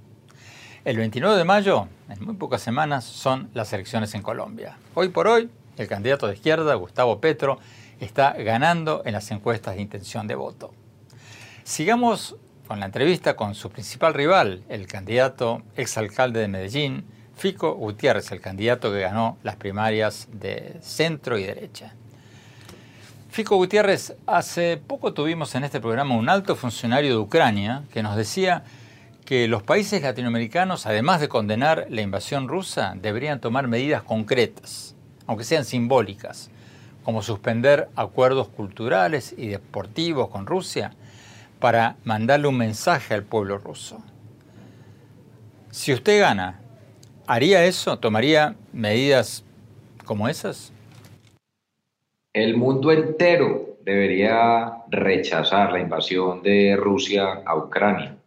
El 0.85 0.97
29 0.97 1.37
de 1.37 1.45
mayo, 1.45 1.87
en 2.09 2.25
muy 2.25 2.35
pocas 2.35 2.63
semanas, 2.63 3.05
son 3.05 3.49
las 3.55 3.73
elecciones 3.73 4.13
en 4.17 4.23
Colombia. 4.23 4.77
Hoy 4.95 5.11
por 5.11 5.29
hoy, 5.29 5.49
el 5.77 5.87
candidato 5.87 6.27
de 6.27 6.35
izquierda, 6.35 6.75
Gustavo 6.75 7.21
Petro, 7.21 7.61
está 8.01 8.33
ganando 8.33 9.03
en 9.05 9.13
las 9.13 9.31
encuestas 9.31 9.77
de 9.77 9.83
intención 9.83 10.27
de 10.27 10.35
voto. 10.35 10.75
Sigamos 11.63 12.35
con 12.67 12.81
la 12.81 12.87
entrevista 12.87 13.37
con 13.37 13.55
su 13.55 13.71
principal 13.71 14.15
rival, 14.15 14.65
el 14.69 14.89
candidato 14.89 15.63
exalcalde 15.77 16.41
de 16.41 16.49
Medellín, 16.49 17.07
Fico 17.37 17.73
Gutiérrez, 17.75 18.33
el 18.33 18.41
candidato 18.41 18.91
que 18.91 19.03
ganó 19.03 19.39
las 19.45 19.55
primarias 19.55 20.27
de 20.33 20.79
centro 20.81 21.39
y 21.39 21.45
derecha. 21.45 21.95
Fico 23.37 23.57
Gutiérrez, 23.57 24.17
hace 24.27 24.79
poco 24.79 25.13
tuvimos 25.13 25.55
en 25.55 25.65
este 25.65 25.79
programa 25.79 26.17
un 26.17 26.31
alto 26.31 26.57
funcionario 26.57 27.11
de 27.11 27.19
Ucrania 27.19 27.83
que 27.93 28.03
nos 28.03 28.17
decía 28.17 28.65
que 29.27 29.47
los 29.47 29.63
países 29.63 30.01
latinoamericanos, 30.01 30.87
además 30.87 31.21
de 31.21 31.29
condenar 31.29 31.87
la 31.91 32.01
invasión 32.01 32.49
rusa, 32.49 32.95
deberían 32.97 33.43
tomar 33.43 33.69
medidas 33.69 34.03
concretas, 34.03 34.95
aunque 35.27 35.45
sean 35.45 35.67
simbólicas, 35.67 36.49
como 37.05 37.21
suspender 37.21 37.91
acuerdos 37.95 38.49
culturales 38.49 39.35
y 39.37 39.49
deportivos 39.49 40.31
con 40.31 40.47
Rusia 40.47 40.95
para 41.61 41.97
mandarle 42.05 42.49
un 42.49 42.57
mensaje 42.57 43.13
al 43.13 43.25
pueblo 43.25 43.59
ruso. 43.59 44.03
Si 45.71 45.93
usted 45.93 46.21
gana, 46.21 46.59
¿haría 47.27 47.67
eso? 47.67 47.99
¿Tomaría 47.99 48.57
medidas 48.73 49.45
como 50.07 50.27
esas? 50.27 50.73
El 52.37 52.55
mundo 52.55 52.93
entero 52.93 53.79
debería 53.81 54.83
rechazar 54.91 55.73
la 55.73 55.81
invasión 55.81 56.43
de 56.43 56.77
Rusia 56.77 57.43
a 57.47 57.57
Ucrania. 57.57 58.19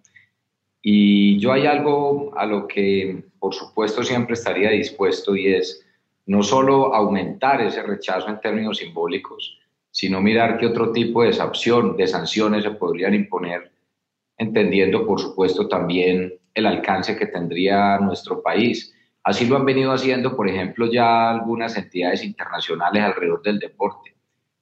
Y 0.81 1.37
yo 1.37 1.51
hay 1.51 1.67
algo 1.67 2.31
a 2.35 2.47
lo 2.47 2.67
que, 2.67 3.25
por 3.37 3.53
supuesto, 3.53 4.01
siempre 4.03 4.33
estaría 4.33 4.71
dispuesto 4.71 5.35
y 5.35 5.53
es 5.53 5.85
no 6.25 6.41
solo 6.41 6.95
aumentar 6.95 7.61
ese 7.61 7.83
rechazo 7.83 8.29
en 8.29 8.41
términos 8.41 8.79
simbólicos, 8.79 9.59
sino 9.91 10.19
mirar 10.21 10.57
qué 10.57 10.65
otro 10.65 10.91
tipo 10.91 11.21
de 11.21 11.31
sanción, 11.31 11.95
de 11.95 12.07
sanciones 12.07 12.63
se 12.63 12.71
podrían 12.71 13.13
imponer, 13.13 13.71
entendiendo, 14.39 15.05
por 15.05 15.19
supuesto, 15.19 15.67
también 15.67 16.33
el 16.55 16.65
alcance 16.65 17.15
que 17.15 17.27
tendría 17.27 17.99
nuestro 17.99 18.41
país. 18.41 18.91
Así 19.23 19.45
lo 19.47 19.57
han 19.57 19.65
venido 19.65 19.91
haciendo, 19.91 20.35
por 20.35 20.47
ejemplo, 20.47 20.91
ya 20.91 21.29
algunas 21.29 21.77
entidades 21.77 22.23
internacionales 22.23 23.03
alrededor 23.03 23.41
del 23.41 23.59
deporte. 23.59 24.15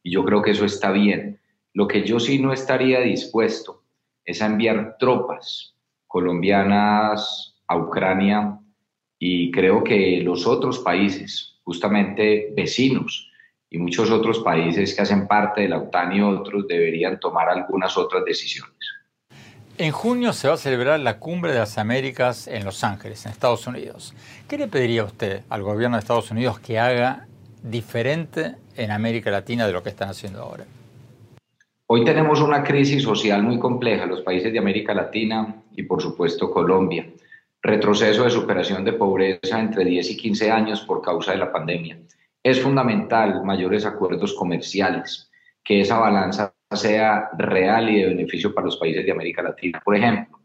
Y 0.04 0.12
yo 0.12 0.24
creo 0.26 0.42
que 0.42 0.52
eso 0.52 0.66
está 0.66 0.92
bien. 0.92 1.40
Lo 1.74 1.88
que 1.88 2.04
yo 2.04 2.20
sí 2.20 2.40
no 2.40 2.52
estaría 2.52 3.00
dispuesto 3.02 3.84
es 4.26 4.42
a 4.42 4.48
enviar 4.48 4.98
tropas 5.00 5.76
colombianas 6.08 7.62
a 7.68 7.78
Ucrania 7.78 8.60
y 9.20 9.52
creo 9.52 9.84
que 9.84 10.22
los 10.22 10.48
otros 10.48 10.80
países, 10.80 11.60
justamente 11.64 12.54
vecinos, 12.56 13.32
y 13.70 13.78
muchos 13.78 14.10
otros 14.12 14.40
países 14.40 14.96
que 14.96 15.02
hacen 15.02 15.28
parte 15.28 15.62
de 15.62 15.70
la 15.70 15.78
OTAN 15.78 16.14
y 16.14 16.22
otros 16.22 16.68
deberían 16.68 17.20
tomar 17.20 17.50
algunas 17.50 17.98
otras 17.98 18.24
decisiones. 18.24 18.74
En 19.80 19.92
junio 19.92 20.34
se 20.34 20.48
va 20.48 20.56
a 20.56 20.58
celebrar 20.58 21.00
la 21.02 21.20
Cumbre 21.20 21.52
de 21.52 21.60
las 21.60 21.78
Américas 21.78 22.48
en 22.48 22.66
Los 22.66 22.84
Ángeles, 22.84 23.24
en 23.26 23.32
Estados 23.32 23.68
Unidos. 23.68 24.16
¿Qué 24.48 24.58
le 24.58 24.68
pediría 24.68 25.04
usted 25.04 25.44
al 25.50 25.62
gobierno 25.62 25.98
de 25.98 26.02
Estados 26.02 26.32
Unidos 26.32 26.60
que 26.60 26.80
haga 26.80 27.28
diferente 27.62 28.56
en 28.76 28.90
América 28.90 29.30
Latina 29.30 29.68
de 29.68 29.74
lo 29.74 29.84
que 29.84 29.90
están 29.90 30.10
haciendo 30.10 30.42
ahora? 30.42 30.66
Hoy 31.86 32.04
tenemos 32.04 32.42
una 32.42 32.64
crisis 32.64 33.04
social 33.04 33.44
muy 33.44 33.60
compleja 33.60 34.06
en 34.06 34.10
los 34.10 34.22
países 34.22 34.52
de 34.52 34.58
América 34.58 34.96
Latina 34.96 35.62
y 35.76 35.84
por 35.84 36.02
supuesto 36.02 36.50
Colombia. 36.50 37.06
Retroceso 37.62 38.24
de 38.24 38.32
superación 38.32 38.84
de 38.84 38.94
pobreza 38.94 39.60
entre 39.60 39.86
10 39.86 40.10
y 40.10 40.18
15 40.18 40.50
años 40.50 40.82
por 40.82 41.04
causa 41.04 41.34
de 41.34 41.38
la 41.38 41.52
pandemia. 41.52 42.00
Es 42.42 42.60
fundamental 42.60 43.44
mayores 43.44 43.86
acuerdos 43.86 44.34
comerciales, 44.34 45.30
que 45.64 45.82
esa 45.82 46.00
balanza 46.00 46.57
sea 46.76 47.30
real 47.38 47.90
y 47.90 48.02
de 48.02 48.10
beneficio 48.10 48.54
para 48.54 48.66
los 48.66 48.78
países 48.78 49.06
de 49.06 49.12
América 49.12 49.42
Latina. 49.42 49.82
Por 49.84 49.96
ejemplo, 49.96 50.40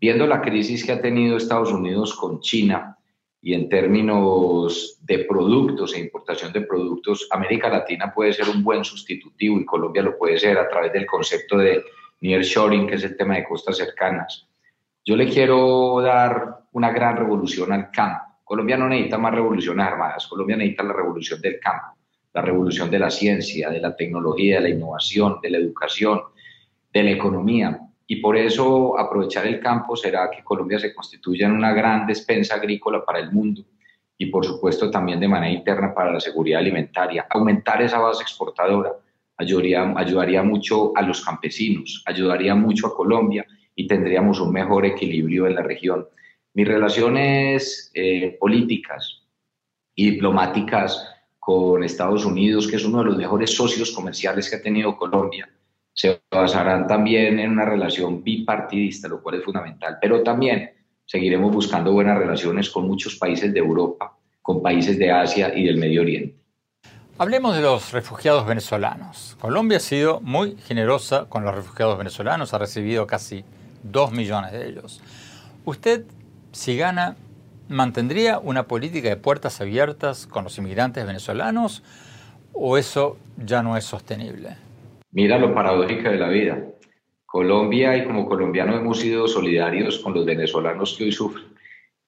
viendo 0.00 0.26
la 0.26 0.40
crisis 0.40 0.84
que 0.84 0.92
ha 0.92 1.00
tenido 1.00 1.36
Estados 1.36 1.72
Unidos 1.72 2.14
con 2.14 2.40
China 2.40 2.96
y 3.40 3.54
en 3.54 3.68
términos 3.68 4.98
de 5.02 5.18
productos 5.24 5.94
e 5.94 6.00
importación 6.00 6.52
de 6.52 6.62
productos, 6.62 7.28
América 7.30 7.68
Latina 7.68 8.12
puede 8.14 8.32
ser 8.32 8.48
un 8.48 8.62
buen 8.62 8.84
sustitutivo 8.84 9.58
y 9.58 9.64
Colombia 9.64 10.02
lo 10.02 10.16
puede 10.16 10.38
ser 10.38 10.58
a 10.58 10.68
través 10.68 10.92
del 10.92 11.06
concepto 11.06 11.58
de 11.58 11.84
nearshoring, 12.20 12.86
que 12.86 12.94
es 12.94 13.04
el 13.04 13.16
tema 13.16 13.34
de 13.34 13.44
costas 13.44 13.76
cercanas. 13.76 14.46
Yo 15.04 15.16
le 15.16 15.28
quiero 15.28 16.00
dar 16.00 16.60
una 16.72 16.90
gran 16.90 17.16
revolución 17.16 17.72
al 17.72 17.90
campo. 17.90 18.24
Colombia 18.44 18.76
no 18.76 18.88
necesita 18.88 19.18
más 19.18 19.34
revoluciones 19.34 19.86
armadas, 19.86 20.26
Colombia 20.26 20.56
necesita 20.56 20.84
la 20.84 20.92
revolución 20.92 21.40
del 21.40 21.58
campo 21.58 21.96
la 22.34 22.42
revolución 22.42 22.90
de 22.90 22.98
la 22.98 23.10
ciencia, 23.10 23.70
de 23.70 23.80
la 23.80 23.94
tecnología, 23.94 24.56
de 24.56 24.68
la 24.68 24.74
innovación, 24.74 25.38
de 25.40 25.50
la 25.50 25.58
educación, 25.58 26.20
de 26.92 27.02
la 27.02 27.10
economía. 27.12 27.80
Y 28.06 28.16
por 28.16 28.36
eso 28.36 28.98
aprovechar 28.98 29.46
el 29.46 29.60
campo 29.60 29.96
será 29.96 30.30
que 30.30 30.42
Colombia 30.42 30.78
se 30.78 30.92
constituya 30.92 31.46
en 31.46 31.52
una 31.52 31.72
gran 31.72 32.06
despensa 32.06 32.56
agrícola 32.56 33.04
para 33.04 33.20
el 33.20 33.32
mundo 33.32 33.64
y 34.18 34.26
por 34.26 34.44
supuesto 34.44 34.90
también 34.90 35.20
de 35.20 35.28
manera 35.28 35.52
interna 35.52 35.94
para 35.94 36.12
la 36.12 36.20
seguridad 36.20 36.60
alimentaria. 36.60 37.26
Aumentar 37.30 37.80
esa 37.82 37.98
base 37.98 38.22
exportadora 38.22 38.92
ayudaría, 39.36 39.92
ayudaría 39.96 40.42
mucho 40.42 40.92
a 40.96 41.02
los 41.02 41.24
campesinos, 41.24 42.02
ayudaría 42.06 42.54
mucho 42.54 42.88
a 42.88 42.94
Colombia 42.94 43.46
y 43.74 43.86
tendríamos 43.86 44.40
un 44.40 44.52
mejor 44.52 44.86
equilibrio 44.86 45.46
en 45.46 45.54
la 45.54 45.62
región. 45.62 46.06
Mis 46.52 46.68
relaciones 46.68 47.90
eh, 47.94 48.36
políticas 48.38 49.22
y 49.96 50.10
diplomáticas 50.10 51.13
con 51.44 51.84
Estados 51.84 52.24
Unidos, 52.24 52.66
que 52.66 52.76
es 52.76 52.84
uno 52.86 53.00
de 53.00 53.04
los 53.04 53.16
mejores 53.18 53.54
socios 53.54 53.92
comerciales 53.92 54.48
que 54.48 54.56
ha 54.56 54.62
tenido 54.62 54.96
Colombia, 54.96 55.46
se 55.92 56.22
basarán 56.30 56.86
también 56.86 57.38
en 57.38 57.50
una 57.50 57.66
relación 57.66 58.24
bipartidista, 58.24 59.08
lo 59.08 59.22
cual 59.22 59.36
es 59.36 59.44
fundamental, 59.44 59.98
pero 60.00 60.22
también 60.22 60.70
seguiremos 61.04 61.52
buscando 61.52 61.92
buenas 61.92 62.18
relaciones 62.18 62.70
con 62.70 62.86
muchos 62.86 63.16
países 63.16 63.52
de 63.52 63.60
Europa, 63.60 64.16
con 64.40 64.62
países 64.62 64.98
de 64.98 65.12
Asia 65.12 65.52
y 65.54 65.64
del 65.64 65.76
Medio 65.76 66.00
Oriente. 66.00 66.34
Hablemos 67.18 67.54
de 67.54 67.60
los 67.60 67.92
refugiados 67.92 68.46
venezolanos. 68.46 69.36
Colombia 69.38 69.76
ha 69.76 69.80
sido 69.80 70.20
muy 70.22 70.56
generosa 70.66 71.26
con 71.28 71.44
los 71.44 71.54
refugiados 71.54 71.98
venezolanos, 71.98 72.54
ha 72.54 72.58
recibido 72.58 73.06
casi 73.06 73.44
dos 73.82 74.12
millones 74.12 74.52
de 74.52 74.66
ellos. 74.66 75.02
Usted, 75.66 76.04
si 76.52 76.78
gana, 76.78 77.16
¿Mantendría 77.74 78.38
una 78.38 78.68
política 78.68 79.08
de 79.08 79.16
puertas 79.16 79.60
abiertas 79.60 80.28
con 80.28 80.44
los 80.44 80.56
inmigrantes 80.58 81.04
venezolanos 81.04 81.82
o 82.52 82.78
eso 82.78 83.16
ya 83.36 83.64
no 83.64 83.76
es 83.76 83.82
sostenible? 83.82 84.50
Mira 85.10 85.40
lo 85.40 85.52
paradójico 85.52 86.08
de 86.08 86.16
la 86.16 86.28
vida. 86.28 86.64
Colombia 87.26 87.96
y 87.96 88.04
como 88.04 88.28
colombianos 88.28 88.76
hemos 88.76 89.00
sido 89.00 89.26
solidarios 89.26 89.98
con 89.98 90.14
los 90.14 90.24
venezolanos 90.24 90.94
que 90.96 91.02
hoy 91.02 91.10
sufren. 91.10 91.46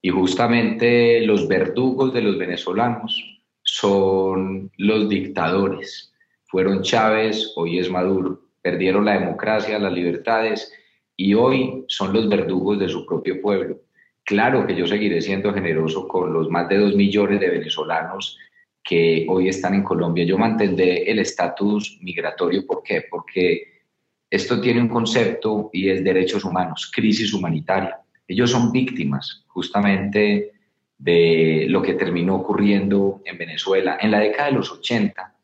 Y 0.00 0.11
justamente 0.11 1.22
los 1.22 1.48
verdugos 1.48 2.14
de 2.14 2.22
los 2.22 2.38
venezolanos 2.38 3.42
son 3.62 4.70
los 4.76 5.09
dictadores. 5.09 6.12
Fueron 6.44 6.83
Chávez, 6.83 7.55
hoy 7.57 7.81
es 7.81 7.90
Maduro. 7.90 8.40
Perdieron 8.62 9.05
la 9.05 9.18
democracia, 9.18 9.81
las 9.81 9.92
libertades 9.92 10.72
y 11.16 11.35
hoy 11.35 11.85
son 11.88 12.12
los 12.12 12.29
verdugos 12.29 12.79
de 12.79 12.88
su 12.88 13.05
propio 13.05 13.42
pueblo. 13.42 13.81
Claro 14.26 14.66
que 14.66 14.74
yo 14.74 14.88
seguiré 14.88 15.22
siendo 15.22 15.54
generoso 15.54 16.08
con 16.08 16.32
los 16.32 16.50
más 16.50 16.68
de 16.68 16.78
dos 16.78 16.96
millones 16.96 17.38
de 17.38 17.48
venezolanos 17.48 18.36
que 18.82 19.24
hoy 19.28 19.48
están 19.48 19.74
en 19.74 19.84
Colombia. 19.84 20.24
Yo 20.24 20.36
mantendré 20.36 21.08
el 21.08 21.20
estatus 21.20 21.96
migratorio. 22.02 22.66
¿Por 22.66 22.82
qué? 22.82 23.04
Porque 23.08 23.84
esto 24.28 24.60
tiene 24.60 24.80
un 24.80 24.88
concepto 24.88 25.70
y 25.72 25.90
es 25.90 26.02
derechos 26.02 26.44
humanos, 26.44 26.90
crisis 26.92 27.32
humanitaria. 27.32 28.00
Ellos 28.26 28.50
son 28.50 28.72
víctimas 28.72 29.44
justamente 29.46 30.50
de 30.98 31.66
lo 31.68 31.80
que 31.80 31.94
terminó 31.94 32.34
ocurriendo 32.34 33.22
en 33.24 33.38
Venezuela. 33.38 33.96
En 34.00 34.10
la 34.10 34.18
década 34.18 34.48
de 34.48 34.56
los 34.56 34.72
80 34.72 35.36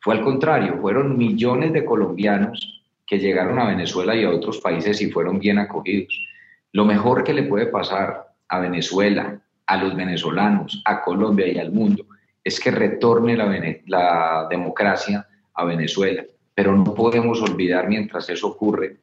fue 0.00 0.14
al 0.14 0.22
contrario, 0.22 0.78
fueron 0.80 1.18
millones 1.18 1.74
de 1.74 1.84
colombianos 1.84 2.82
que 3.06 3.18
llegaron 3.18 3.58
a 3.58 3.68
Venezuela 3.68 4.16
y 4.16 4.24
a 4.24 4.30
otros 4.30 4.58
países 4.58 5.02
y 5.02 5.10
fueron 5.10 5.38
bien 5.38 5.58
acogidos. 5.58 6.31
Lo 6.72 6.84
mejor 6.84 7.22
que 7.22 7.34
le 7.34 7.42
puede 7.42 7.66
pasar 7.66 8.34
a 8.48 8.58
Venezuela, 8.58 9.40
a 9.66 9.76
los 9.76 9.94
venezolanos, 9.94 10.82
a 10.84 11.02
Colombia 11.02 11.46
y 11.46 11.58
al 11.58 11.70
mundo 11.70 12.06
es 12.44 12.58
que 12.58 12.70
retorne 12.70 13.36
la, 13.36 14.46
democracia 14.50 15.26
a 15.54 15.64
Venezuela. 15.64 16.24
Pero 16.54 16.76
no 16.76 16.94
podemos 16.94 17.40
olvidar 17.40 17.88
mientras 17.88 18.28
eso 18.28 18.48
ocurre 18.48 18.96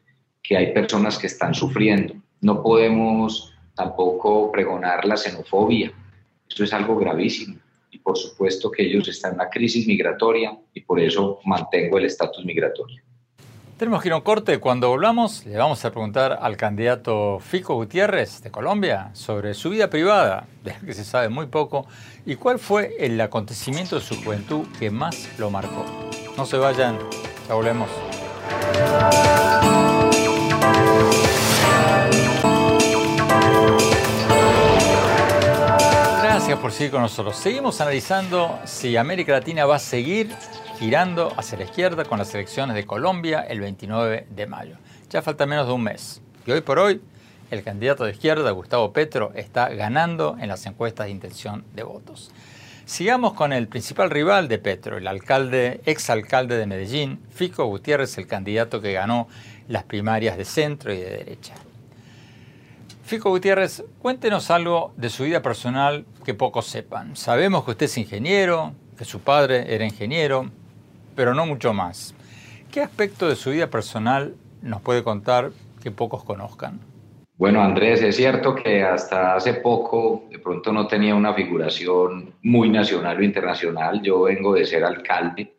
que 0.43 0.57
hay 0.57 0.73
personas 0.73 1.17
que 1.17 1.27
están 1.27 1.53
sufriendo. 1.53 2.15
No 2.41 2.61
podemos 2.61 3.53
tampoco 3.75 4.51
pregonar 4.51 5.05
la 5.05 5.15
xenofobia. 5.15 5.91
Esto 6.47 6.63
es 6.63 6.73
algo 6.73 6.97
gravísimo. 6.97 7.57
Y 7.91 7.99
por 7.99 8.17
supuesto 8.17 8.69
que 8.69 8.83
ellos 8.83 9.07
están 9.07 9.31
en 9.31 9.35
una 9.41 9.49
crisis 9.49 9.87
migratoria 9.87 10.57
y 10.73 10.81
por 10.81 10.99
eso 10.99 11.39
mantengo 11.45 11.97
el 11.97 12.05
estatus 12.05 12.45
migratorio. 12.45 13.01
Tenemos 13.79 14.01
que 14.01 14.09
ir 14.09 14.13
un 14.13 14.19
corte. 14.19 14.59
Cuando 14.59 14.89
volvamos, 14.89 15.45
le 15.45 15.55
vamos 15.55 15.85
a 15.85 15.89
preguntar 15.89 16.37
al 16.41 16.57
candidato 16.57 17.39
Fico 17.39 17.75
Gutiérrez 17.75 18.41
de 18.41 18.51
Colombia 18.51 19.09
sobre 19.13 19.53
su 19.53 19.69
vida 19.69 19.89
privada, 19.89 20.47
de 20.65 20.73
la 20.73 20.79
que 20.79 20.93
se 20.93 21.05
sabe 21.05 21.29
muy 21.29 21.45
poco, 21.45 21.87
y 22.25 22.35
cuál 22.35 22.59
fue 22.59 22.97
el 22.99 23.21
acontecimiento 23.21 23.95
de 23.95 24.01
su 24.01 24.21
juventud 24.21 24.67
que 24.77 24.91
más 24.91 25.29
lo 25.37 25.49
marcó. 25.49 25.85
No 26.35 26.45
se 26.45 26.57
vayan, 26.57 26.99
ya 27.47 27.53
volvemos. 27.53 27.89
Gracias 36.21 36.59
por 36.59 36.73
seguir 36.73 36.91
con 36.91 37.01
nosotros. 37.01 37.37
Seguimos 37.37 37.79
analizando 37.79 38.59
si 38.65 38.97
América 38.97 39.31
Latina 39.31 39.65
va 39.65 39.77
a 39.77 39.79
seguir 39.79 40.35
girando 40.79 41.33
hacia 41.35 41.57
la 41.57 41.65
izquierda 41.65 42.05
con 42.05 42.19
las 42.19 42.33
elecciones 42.33 42.73
de 42.73 42.85
Colombia 42.85 43.41
el 43.41 43.59
29 43.59 44.27
de 44.29 44.47
mayo. 44.47 44.77
Ya 45.09 45.21
falta 45.21 45.45
menos 45.45 45.67
de 45.67 45.73
un 45.73 45.83
mes. 45.83 46.21
Y 46.45 46.51
hoy 46.51 46.61
por 46.61 46.79
hoy, 46.79 47.01
el 47.51 47.63
candidato 47.63 48.05
de 48.05 48.11
izquierda, 48.11 48.49
Gustavo 48.51 48.93
Petro, 48.93 49.33
está 49.35 49.67
ganando 49.67 50.37
en 50.39 50.47
las 50.47 50.65
encuestas 50.65 51.07
de 51.07 51.11
intención 51.11 51.65
de 51.75 51.83
votos. 51.83 52.31
Sigamos 52.85 53.33
con 53.33 53.51
el 53.51 53.67
principal 53.67 54.09
rival 54.09 54.47
de 54.47 54.57
Petro, 54.57 54.97
el 54.97 55.07
alcalde, 55.07 55.81
exalcalde 55.85 56.57
de 56.57 56.65
Medellín, 56.65 57.19
Fico 57.29 57.65
Gutiérrez, 57.65 58.17
el 58.17 58.27
candidato 58.27 58.79
que 58.79 58.93
ganó 58.93 59.27
las 59.67 59.83
primarias 59.83 60.37
de 60.37 60.45
centro 60.45 60.93
y 60.93 60.97
de 60.97 61.09
derecha. 61.09 61.55
Fico 63.03 63.31
Gutiérrez, 63.31 63.83
cuéntenos 64.01 64.49
algo 64.49 64.93
de 64.95 65.09
su 65.09 65.23
vida 65.25 65.41
personal 65.41 66.05
que 66.23 66.33
pocos 66.33 66.67
sepan. 66.67 67.17
Sabemos 67.17 67.65
que 67.65 67.71
usted 67.71 67.87
es 67.87 67.97
ingeniero, 67.97 68.73
que 68.97 69.03
su 69.03 69.19
padre 69.19 69.75
era 69.75 69.83
ingeniero, 69.83 70.49
pero 71.19 71.33
no 71.33 71.45
mucho 71.45 71.73
más. 71.73 72.15
¿Qué 72.71 72.79
aspecto 72.79 73.27
de 73.27 73.35
su 73.35 73.49
vida 73.51 73.69
personal 73.69 74.35
nos 74.61 74.81
puede 74.81 75.03
contar 75.03 75.51
que 75.83 75.91
pocos 75.91 76.23
conozcan? 76.23 76.79
Bueno, 77.35 77.61
Andrés, 77.61 78.01
es 78.01 78.15
cierto 78.15 78.55
que 78.55 78.83
hasta 78.83 79.35
hace 79.35 79.55
poco 79.55 80.29
de 80.31 80.39
pronto 80.39 80.71
no 80.71 80.87
tenía 80.87 81.13
una 81.15 81.33
figuración 81.33 82.35
muy 82.43 82.69
nacional 82.69 83.17
o 83.17 83.21
internacional. 83.21 84.01
Yo 84.01 84.21
vengo 84.21 84.53
de 84.53 84.65
ser 84.65 84.85
alcalde 84.85 85.57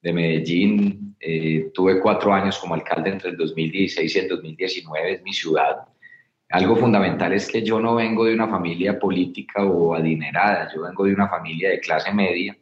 de 0.00 0.12
Medellín. 0.12 1.16
Eh, 1.18 1.72
tuve 1.74 1.98
cuatro 1.98 2.32
años 2.32 2.56
como 2.60 2.74
alcalde 2.74 3.10
entre 3.10 3.30
el 3.30 3.36
2016 3.36 4.14
y 4.14 4.18
el 4.20 4.28
2019, 4.28 5.14
es 5.14 5.22
mi 5.24 5.32
ciudad. 5.32 5.78
Algo 6.48 6.76
fundamental 6.76 7.32
es 7.32 7.50
que 7.50 7.64
yo 7.64 7.80
no 7.80 7.96
vengo 7.96 8.24
de 8.24 8.34
una 8.34 8.46
familia 8.46 9.00
política 9.00 9.64
o 9.64 9.96
adinerada, 9.96 10.70
yo 10.72 10.82
vengo 10.82 11.06
de 11.06 11.14
una 11.14 11.28
familia 11.28 11.70
de 11.70 11.80
clase 11.80 12.14
media, 12.14 12.56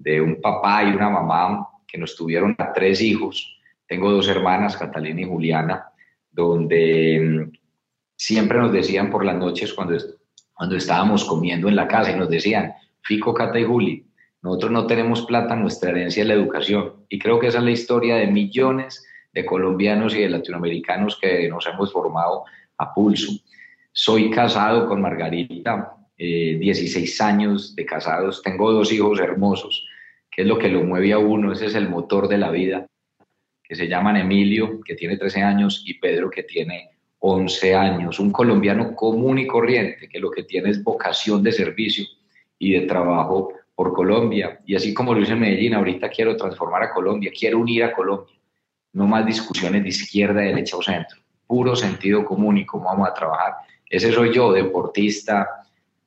de 0.00 0.20
un 0.20 0.40
papá 0.40 0.82
y 0.82 0.92
una 0.92 1.10
mamá 1.10 1.68
que 1.86 1.98
nos 1.98 2.16
tuvieron 2.16 2.56
a 2.58 2.72
tres 2.72 3.02
hijos. 3.02 3.60
Tengo 3.86 4.10
dos 4.10 4.28
hermanas, 4.28 4.76
Catalina 4.76 5.20
y 5.20 5.24
Juliana, 5.24 5.90
donde 6.32 7.20
mm, 7.20 7.58
siempre 8.16 8.58
nos 8.58 8.72
decían 8.72 9.10
por 9.10 9.24
las 9.24 9.36
noches 9.36 9.74
cuando, 9.74 9.96
cuando 10.54 10.76
estábamos 10.76 11.24
comiendo 11.24 11.68
en 11.68 11.76
la 11.76 11.86
casa 11.86 12.12
y 12.12 12.16
nos 12.16 12.30
decían, 12.30 12.72
Fico, 13.02 13.34
Cata 13.34 13.58
y 13.60 13.64
Juli, 13.64 14.06
nosotros 14.42 14.70
no 14.70 14.86
tenemos 14.86 15.22
plata, 15.26 15.54
nuestra 15.54 15.90
herencia 15.90 16.22
es 16.22 16.28
la 16.28 16.34
educación. 16.34 17.04
Y 17.10 17.18
creo 17.18 17.38
que 17.38 17.48
esa 17.48 17.58
es 17.58 17.64
la 17.64 17.70
historia 17.70 18.16
de 18.16 18.26
millones 18.26 19.04
de 19.32 19.44
colombianos 19.44 20.14
y 20.14 20.20
de 20.20 20.30
latinoamericanos 20.30 21.18
que 21.20 21.46
nos 21.48 21.66
hemos 21.66 21.92
formado 21.92 22.44
a 22.78 22.94
pulso. 22.94 23.32
Soy 23.92 24.30
casado 24.30 24.88
con 24.88 25.02
Margarita, 25.02 25.94
16 26.16 27.20
eh, 27.20 27.24
años 27.24 27.74
de 27.74 27.84
casados, 27.86 28.42
tengo 28.42 28.72
dos 28.72 28.92
hijos 28.92 29.18
hermosos, 29.20 29.86
es 30.40 30.46
lo 30.46 30.58
que 30.58 30.68
lo 30.68 30.82
mueve 30.82 31.12
a 31.12 31.18
uno, 31.18 31.52
ese 31.52 31.66
es 31.66 31.74
el 31.74 31.88
motor 31.88 32.28
de 32.28 32.38
la 32.38 32.50
vida, 32.50 32.86
que 33.62 33.74
se 33.74 33.88
llaman 33.88 34.16
Emilio, 34.16 34.80
que 34.80 34.94
tiene 34.94 35.16
13 35.16 35.42
años, 35.42 35.82
y 35.86 35.94
Pedro, 35.94 36.30
que 36.30 36.42
tiene 36.42 36.90
11 37.20 37.74
años, 37.74 38.18
un 38.18 38.32
colombiano 38.32 38.94
común 38.94 39.38
y 39.38 39.46
corriente, 39.46 40.08
que 40.08 40.18
lo 40.18 40.30
que 40.30 40.44
tiene 40.44 40.70
es 40.70 40.82
vocación 40.82 41.42
de 41.42 41.52
servicio 41.52 42.04
y 42.58 42.72
de 42.72 42.86
trabajo 42.86 43.52
por 43.74 43.92
Colombia. 43.92 44.60
Y 44.66 44.74
así 44.74 44.92
como 44.92 45.14
lo 45.14 45.20
hice 45.20 45.32
en 45.32 45.40
Medellín, 45.40 45.74
ahorita 45.74 46.08
quiero 46.08 46.36
transformar 46.36 46.82
a 46.82 46.90
Colombia, 46.90 47.30
quiero 47.38 47.58
unir 47.58 47.84
a 47.84 47.92
Colombia. 47.92 48.34
No 48.92 49.06
más 49.06 49.24
discusiones 49.24 49.82
de 49.82 49.88
izquierda, 49.88 50.40
derecha 50.40 50.76
o 50.76 50.82
centro. 50.82 51.18
Puro 51.46 51.76
sentido 51.76 52.24
común 52.24 52.58
y 52.58 52.66
cómo 52.66 52.84
vamos 52.84 53.08
a 53.08 53.14
trabajar. 53.14 53.54
Ese 53.88 54.12
soy 54.12 54.34
yo, 54.34 54.52
deportista. 54.52 55.59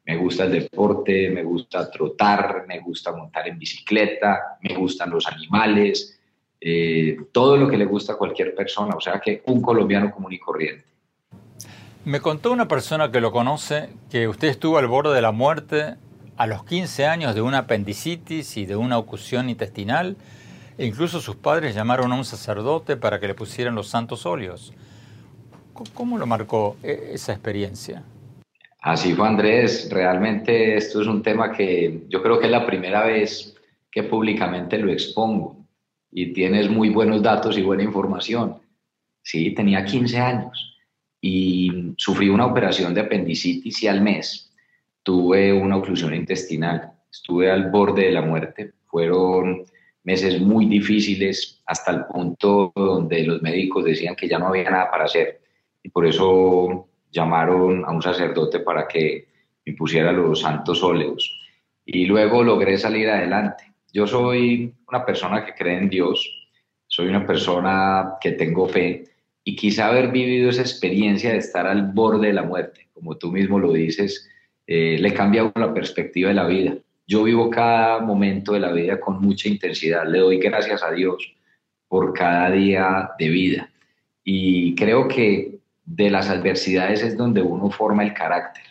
Me 0.06 0.18
gusta 0.18 0.44
el 0.44 0.52
deporte, 0.52 1.30
me 1.30 1.44
gusta 1.44 1.89
trotar, 1.89 2.66
me 2.68 2.80
gusta 2.80 3.12
montar 3.13 3.48
en 3.48 3.58
bicicleta, 3.58 4.58
me 4.62 4.76
gustan 4.76 5.10
los 5.10 5.26
animales, 5.28 6.20
eh, 6.60 7.18
todo 7.32 7.56
lo 7.56 7.70
que 7.70 7.78
le 7.78 7.86
gusta 7.86 8.13
a 8.13 8.18
cualquier 8.18 8.54
persona. 8.54 8.96
O 8.96 9.02
sea 9.02 9.22
que 9.22 9.44
un 9.46 9.62
colombiano 9.62 10.12
común 10.12 10.34
y 10.34 10.39
corriente. 10.39 10.86
Me 12.06 12.20
contó 12.20 12.52
una 12.52 12.68
persona 12.68 13.12
que 13.12 13.22
lo 13.22 13.32
conoce 13.32 13.89
que 14.10 14.28
usted 14.28 14.50
estuvo 14.50 14.78
al 14.78 14.88
borde 14.88 15.16
de 15.16 15.22
la 15.22 15.32
muerte 15.32 15.96
a 16.36 16.48
los 16.48 16.66
15 16.66 17.06
años 17.06 17.36
de 17.36 17.42
una 17.42 17.60
apendicitis 17.60 18.58
y 18.58 18.66
de 18.66 18.76
una 18.76 18.98
oclusión 18.98 19.50
intestinal, 19.50 20.18
e 20.78 20.86
incluso 20.86 21.22
sus 21.22 21.36
padres 21.36 21.76
llamaron 21.76 22.12
a 22.12 22.16
un 22.16 22.26
sacerdote 22.26 22.98
para 22.98 23.20
que 23.20 23.28
le 23.28 23.36
pusieran 23.36 23.76
los 23.76 23.88
santos 23.88 24.26
óleos. 24.26 24.74
¿Cómo 25.94 26.18
lo 26.18 26.26
marcó 26.26 26.76
e-, 26.84 27.12
esa 27.13 27.32
experiencia? 27.32 28.04
Así 28.84 29.13
fue 29.13 29.30
Andrés, 29.30 29.88
realmente 29.89 30.76
esto 30.76 31.02
es 31.02 31.08
un 31.08 31.24
tema 31.24 31.54
que 31.54 32.02
yo 32.10 32.22
creo 32.22 32.38
que 32.38 32.48
es 32.48 32.52
la 32.52 32.65
primera 32.65 33.06
vez 33.06 33.56
que 33.89 34.04
públicamente 34.04 34.78
lo 34.78 34.91
expongo 34.91 35.65
y 36.12 36.34
tienes 36.34 36.69
muy 36.69 36.89
buenos 36.89 37.24
datos 37.24 37.58
y 37.58 37.62
buena 37.62 37.84
información. 37.84 38.58
Sí, 39.22 39.52
tenía 39.52 39.86
15 39.86 40.17
años 40.19 40.78
y 41.22 41.93
sufrí 41.96 42.28
una 42.28 42.46
operación 42.46 42.93
de 42.93 43.00
apendicitis 43.00 43.84
y 43.84 43.88
al 43.88 44.02
mes 44.02 44.52
tuve 45.02 45.54
una 45.54 45.78
oclusión 45.78 46.13
intestinal, 46.13 46.91
estuve 47.10 47.50
al 47.50 47.72
borde 47.72 48.08
de 48.08 48.12
la 48.12 48.22
muerte, 48.22 48.74
fueron 48.88 49.63
meses 50.04 50.41
muy 50.41 50.65
difíciles 50.65 51.62
hasta 51.67 51.91
el 51.91 52.06
punto 52.08 52.74
donde 52.76 53.24
los 53.24 53.41
médicos 53.41 53.86
decían 53.86 54.17
que 54.17 54.28
ya 54.28 54.39
no 54.39 54.48
había 54.48 54.69
nada 54.69 54.91
para 54.91 55.06
hacer 55.06 55.39
y 55.82 55.88
por 55.88 56.06
eso 56.06 56.89
llamaron 57.13 57.86
a 57.86 57.91
un 57.91 58.02
sacerdote 58.02 58.60
para 58.60 58.88
que 58.88 59.28
me 59.65 59.73
pusiera 59.73 60.12
los 60.12 60.41
santos 60.41 60.84
óleos 60.84 61.39
y 61.86 62.06
luego 62.06 62.43
logré 62.43 62.78
salir 62.78 63.10
adelante. 63.10 63.71
Yo 63.93 64.08
soy 64.08 64.73
una 64.88 65.06
persona 65.06 65.45
que 65.45 65.54
cree 65.54 65.78
en 65.78 65.89
Dios, 65.89 66.49
soy 66.88 67.08
una 67.08 67.26
persona 67.26 68.15
que 68.19 68.32
tengo 68.32 68.67
fe 68.67 69.06
y 69.43 69.56
quizá 69.56 69.88
haber 69.88 70.12
vivido 70.12 70.49
esa 70.49 70.62
experiencia 70.62 71.32
de 71.32 71.38
estar 71.38 71.67
al 71.67 71.91
borde 71.91 72.28
de 72.28 72.34
la 72.34 72.43
muerte, 72.43 72.88
como 72.93 73.17
tú 73.17 73.32
mismo 73.32 73.60
lo 73.60 73.71
dices, 73.73 74.30
eh, 74.65 74.97
le 74.99 75.13
cambia 75.13 75.52
la 75.56 75.73
perspectiva 75.73 76.30
de 76.30 76.36
la 76.36 76.47
vida. 76.47 76.76
Yo 77.06 77.23
vivo 77.23 77.49
cada 77.49 77.99
momento 77.99 78.54
de 78.54 78.62
la 78.62 78.71
vida 78.71 78.99
con 78.99 79.21
mucha 79.21 79.49
intensidad, 79.49 80.08
le 80.08 80.19
doy 80.19 80.38
gracias 80.38 80.82
a 80.82 80.91
Dios 80.91 81.34
por 81.88 82.13
cada 82.13 82.49
día 82.49 83.12
de 83.19 83.30
vida. 83.30 83.69
Y 84.23 84.73
creo 84.76 85.08
que 85.08 85.53
de 85.86 86.10
las 86.10 86.30
adversidades 86.30 87.04
es 87.04 87.17
donde 87.17 87.41
uno 87.41 87.69
forma 87.69 88.04
el 88.04 88.13
carácter. 88.13 88.63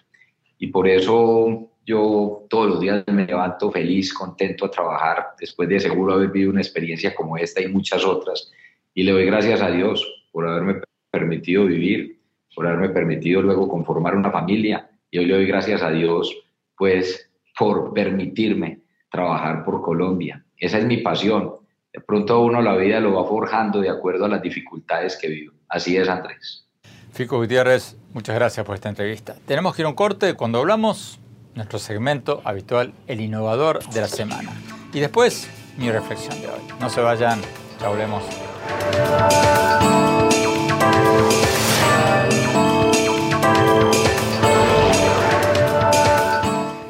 Y 0.58 0.68
por 0.68 0.88
eso 0.88 1.70
yo 1.84 2.46
todos 2.48 2.68
los 2.68 2.80
días 2.80 3.04
me 3.08 3.26
levanto 3.26 3.70
feliz, 3.70 4.12
contento 4.14 4.66
a 4.66 4.70
trabajar, 4.70 5.34
después 5.38 5.68
de 5.68 5.80
seguro 5.80 6.14
haber 6.14 6.30
vivido 6.30 6.52
una 6.52 6.60
experiencia 6.60 7.14
como 7.14 7.36
esta 7.36 7.60
y 7.60 7.68
muchas 7.68 8.04
otras. 8.04 8.50
Y 8.94 9.02
le 9.02 9.12
doy 9.12 9.26
gracias 9.26 9.60
a 9.60 9.70
Dios 9.70 10.06
por 10.30 10.46
haberme 10.46 10.82
permitido 11.10 11.66
vivir, 11.66 12.20
por 12.54 12.66
haberme 12.66 12.90
permitido 12.90 13.42
luego 13.42 13.68
conformar 13.68 14.14
una 14.16 14.30
familia 14.30 14.88
y 15.10 15.18
hoy 15.18 15.26
le 15.26 15.34
doy 15.34 15.46
gracias 15.46 15.82
a 15.82 15.90
Dios, 15.90 16.34
pues, 16.76 17.30
por 17.58 17.92
permitirme 17.92 18.80
trabajar 19.10 19.64
por 19.64 19.82
Colombia. 19.82 20.44
Esa 20.56 20.78
es 20.78 20.86
mi 20.86 20.98
pasión. 20.98 21.56
De 21.92 22.00
pronto 22.00 22.40
uno 22.40 22.62
la 22.62 22.76
vida 22.76 22.98
lo 23.00 23.14
va 23.14 23.28
forjando 23.28 23.80
de 23.80 23.90
acuerdo 23.90 24.24
a 24.24 24.28
las 24.28 24.42
dificultades 24.42 25.18
que 25.20 25.28
vive. 25.28 25.52
Así 25.68 25.96
es, 25.96 26.08
Andrés. 26.08 26.66
Fico 27.12 27.36
Gutiérrez, 27.36 27.96
muchas 28.14 28.34
gracias 28.34 28.64
por 28.64 28.74
esta 28.74 28.88
entrevista. 28.88 29.36
Tenemos 29.46 29.74
que 29.74 29.82
ir 29.82 29.86
a 29.86 29.90
un 29.90 29.94
corte 29.94 30.32
cuando 30.32 30.58
hablamos 30.60 31.20
nuestro 31.54 31.78
segmento 31.78 32.40
habitual, 32.42 32.94
el 33.06 33.20
innovador 33.20 33.86
de 33.90 34.00
la 34.00 34.08
semana. 34.08 34.50
Y 34.94 35.00
después, 35.00 35.46
mi 35.76 35.90
reflexión 35.90 36.40
de 36.40 36.48
hoy. 36.48 36.60
No 36.80 36.88
se 36.88 37.02
vayan, 37.02 37.42
ya 37.78 37.88
hablemos. 37.88 38.22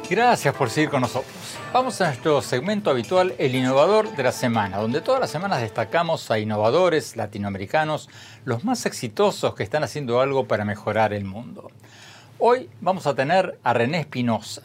Gracias 0.09 0.55
por 0.55 0.69
seguir 0.69 0.89
con 0.89 1.01
nosotros. 1.01 1.42
Vamos 1.73 1.99
a 2.01 2.05
nuestro 2.05 2.39
segmento 2.43 2.91
habitual, 2.91 3.33
el 3.39 3.55
innovador 3.55 4.15
de 4.15 4.21
la 4.21 4.31
semana, 4.31 4.77
donde 4.77 5.01
todas 5.01 5.19
las 5.19 5.31
semanas 5.31 5.59
destacamos 5.59 6.29
a 6.29 6.37
innovadores 6.37 7.15
latinoamericanos, 7.15 8.09
los 8.45 8.63
más 8.63 8.85
exitosos 8.85 9.55
que 9.55 9.63
están 9.63 9.83
haciendo 9.83 10.21
algo 10.21 10.47
para 10.47 10.65
mejorar 10.65 11.13
el 11.13 11.25
mundo. 11.25 11.71
Hoy 12.37 12.69
vamos 12.79 13.07
a 13.07 13.15
tener 13.15 13.57
a 13.63 13.73
René 13.73 14.01
Espinosa, 14.01 14.61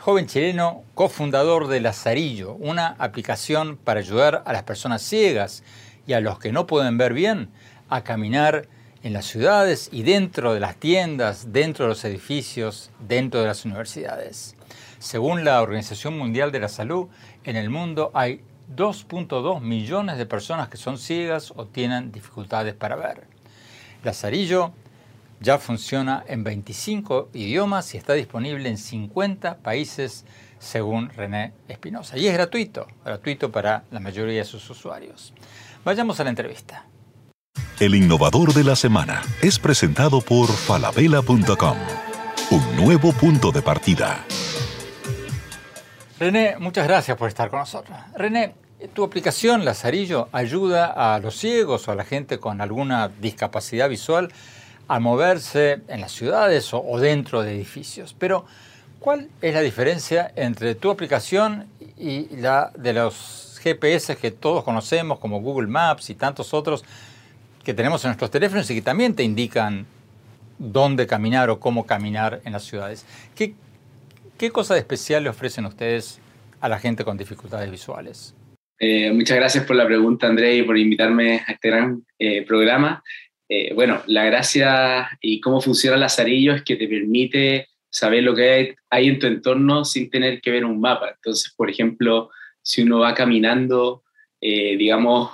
joven 0.00 0.26
chileno 0.26 0.84
cofundador 0.94 1.68
de 1.68 1.80
Lazarillo, 1.80 2.54
una 2.54 2.96
aplicación 2.98 3.76
para 3.76 4.00
ayudar 4.00 4.42
a 4.46 4.54
las 4.54 4.62
personas 4.62 5.02
ciegas 5.02 5.62
y 6.06 6.14
a 6.14 6.20
los 6.20 6.38
que 6.38 6.50
no 6.50 6.66
pueden 6.66 6.96
ver 6.96 7.12
bien 7.12 7.50
a 7.90 8.04
caminar 8.04 8.68
en 9.02 9.12
las 9.12 9.26
ciudades 9.26 9.90
y 9.92 10.02
dentro 10.02 10.54
de 10.54 10.60
las 10.60 10.76
tiendas, 10.76 11.52
dentro 11.52 11.84
de 11.84 11.90
los 11.90 12.06
edificios, 12.06 12.90
dentro 13.06 13.42
de 13.42 13.48
las 13.48 13.66
universidades. 13.66 14.57
Según 14.98 15.44
la 15.44 15.62
Organización 15.62 16.18
Mundial 16.18 16.50
de 16.50 16.60
la 16.60 16.68
Salud, 16.68 17.08
en 17.44 17.56
el 17.56 17.70
mundo 17.70 18.10
hay 18.14 18.42
2.2 18.74 19.60
millones 19.60 20.18
de 20.18 20.26
personas 20.26 20.68
que 20.68 20.76
son 20.76 20.98
ciegas 20.98 21.52
o 21.56 21.66
tienen 21.66 22.12
dificultades 22.12 22.74
para 22.74 22.96
ver. 22.96 23.26
Lazarillo 24.04 24.72
ya 25.40 25.58
funciona 25.58 26.24
en 26.26 26.42
25 26.42 27.30
idiomas 27.32 27.94
y 27.94 27.96
está 27.96 28.14
disponible 28.14 28.68
en 28.68 28.78
50 28.78 29.58
países 29.58 30.24
según 30.58 31.10
René 31.10 31.52
Espinosa. 31.68 32.18
Y 32.18 32.26
es 32.26 32.34
gratuito, 32.34 32.88
gratuito 33.04 33.52
para 33.52 33.84
la 33.90 34.00
mayoría 34.00 34.38
de 34.38 34.44
sus 34.44 34.68
usuarios. 34.68 35.32
Vayamos 35.84 36.18
a 36.18 36.24
la 36.24 36.30
entrevista. 36.30 36.86
El 37.78 37.94
innovador 37.94 38.52
de 38.52 38.64
la 38.64 38.74
semana 38.74 39.22
es 39.40 39.60
presentado 39.60 40.20
por 40.20 40.48
falabella.com, 40.48 41.76
un 42.50 42.76
nuevo 42.76 43.12
punto 43.12 43.52
de 43.52 43.62
partida. 43.62 44.24
René, 46.18 46.56
muchas 46.58 46.88
gracias 46.88 47.16
por 47.16 47.28
estar 47.28 47.48
con 47.48 47.60
nosotros. 47.60 47.96
René, 48.16 48.52
tu 48.92 49.04
aplicación 49.04 49.64
Lazarillo 49.64 50.28
ayuda 50.32 50.86
a 50.86 51.20
los 51.20 51.36
ciegos 51.36 51.86
o 51.86 51.92
a 51.92 51.94
la 51.94 52.04
gente 52.04 52.38
con 52.38 52.60
alguna 52.60 53.08
discapacidad 53.08 53.88
visual 53.88 54.32
a 54.88 54.98
moverse 54.98 55.80
en 55.86 56.00
las 56.00 56.10
ciudades 56.10 56.70
o, 56.72 56.98
dentro 56.98 57.42
de 57.42 57.54
edificios. 57.54 58.16
Pero, 58.18 58.46
¿cuál 58.98 59.28
es 59.40 59.54
la 59.54 59.60
diferencia 59.60 60.32
entre 60.34 60.74
tu 60.74 60.90
aplicación 60.90 61.68
y 61.96 62.34
la 62.36 62.72
de 62.76 62.94
los 62.94 63.60
GPS 63.62 64.16
que 64.16 64.32
todos 64.32 64.64
conocemos, 64.64 65.20
como 65.20 65.40
Google 65.40 65.68
Maps 65.68 66.10
y 66.10 66.16
tantos 66.16 66.52
otros 66.52 66.84
que 67.62 67.74
tenemos 67.74 68.04
en 68.04 68.08
nuestros 68.08 68.32
teléfonos 68.32 68.68
y 68.70 68.74
que 68.74 68.82
también 68.82 69.14
te 69.14 69.22
indican 69.22 69.86
dónde 70.58 71.06
caminar 71.06 71.48
o 71.50 71.60
cómo 71.60 71.86
caminar 71.86 72.40
en 72.44 72.54
las 72.54 72.64
ciudades. 72.64 73.04
¿Qué, 73.36 73.54
qué 74.38 74.50
cosa 74.50 74.74
de 74.74 74.80
especial 74.80 75.24
le 75.24 75.30
ofrecen 75.30 75.66
ustedes 75.66 76.20
a 76.60 76.68
la 76.68 76.78
gente 76.78 77.04
con 77.04 77.18
dificultades 77.18 77.70
visuales? 77.70 78.34
Eh, 78.78 79.12
muchas 79.12 79.36
gracias 79.36 79.64
por 79.64 79.76
la 79.76 79.86
pregunta, 79.86 80.28
André, 80.28 80.56
y 80.56 80.62
por 80.62 80.78
invitarme 80.78 81.42
a 81.46 81.52
este 81.52 81.68
gran 81.68 82.04
eh, 82.18 82.42
programa. 82.46 83.02
Eh, 83.48 83.74
bueno, 83.74 84.02
la 84.06 84.24
gracia 84.24 85.08
y 85.20 85.40
cómo 85.40 85.60
funciona 85.60 85.96
Lazarillo 85.96 86.54
es 86.54 86.62
que 86.62 86.76
te 86.76 86.86
permite 86.86 87.66
saber 87.90 88.22
lo 88.22 88.34
que 88.34 88.76
hay, 88.90 89.08
en 89.08 89.18
tu 89.18 89.26
entorno 89.26 89.84
sin 89.84 90.08
tener 90.10 90.40
que 90.40 90.52
ver 90.52 90.64
un 90.64 90.80
mapa. 90.80 91.10
Entonces, 91.10 91.52
por 91.56 91.68
ejemplo, 91.68 92.30
si 92.62 92.82
uno 92.82 93.00
va 93.00 93.14
caminando, 93.14 94.04
digamos, 94.40 95.30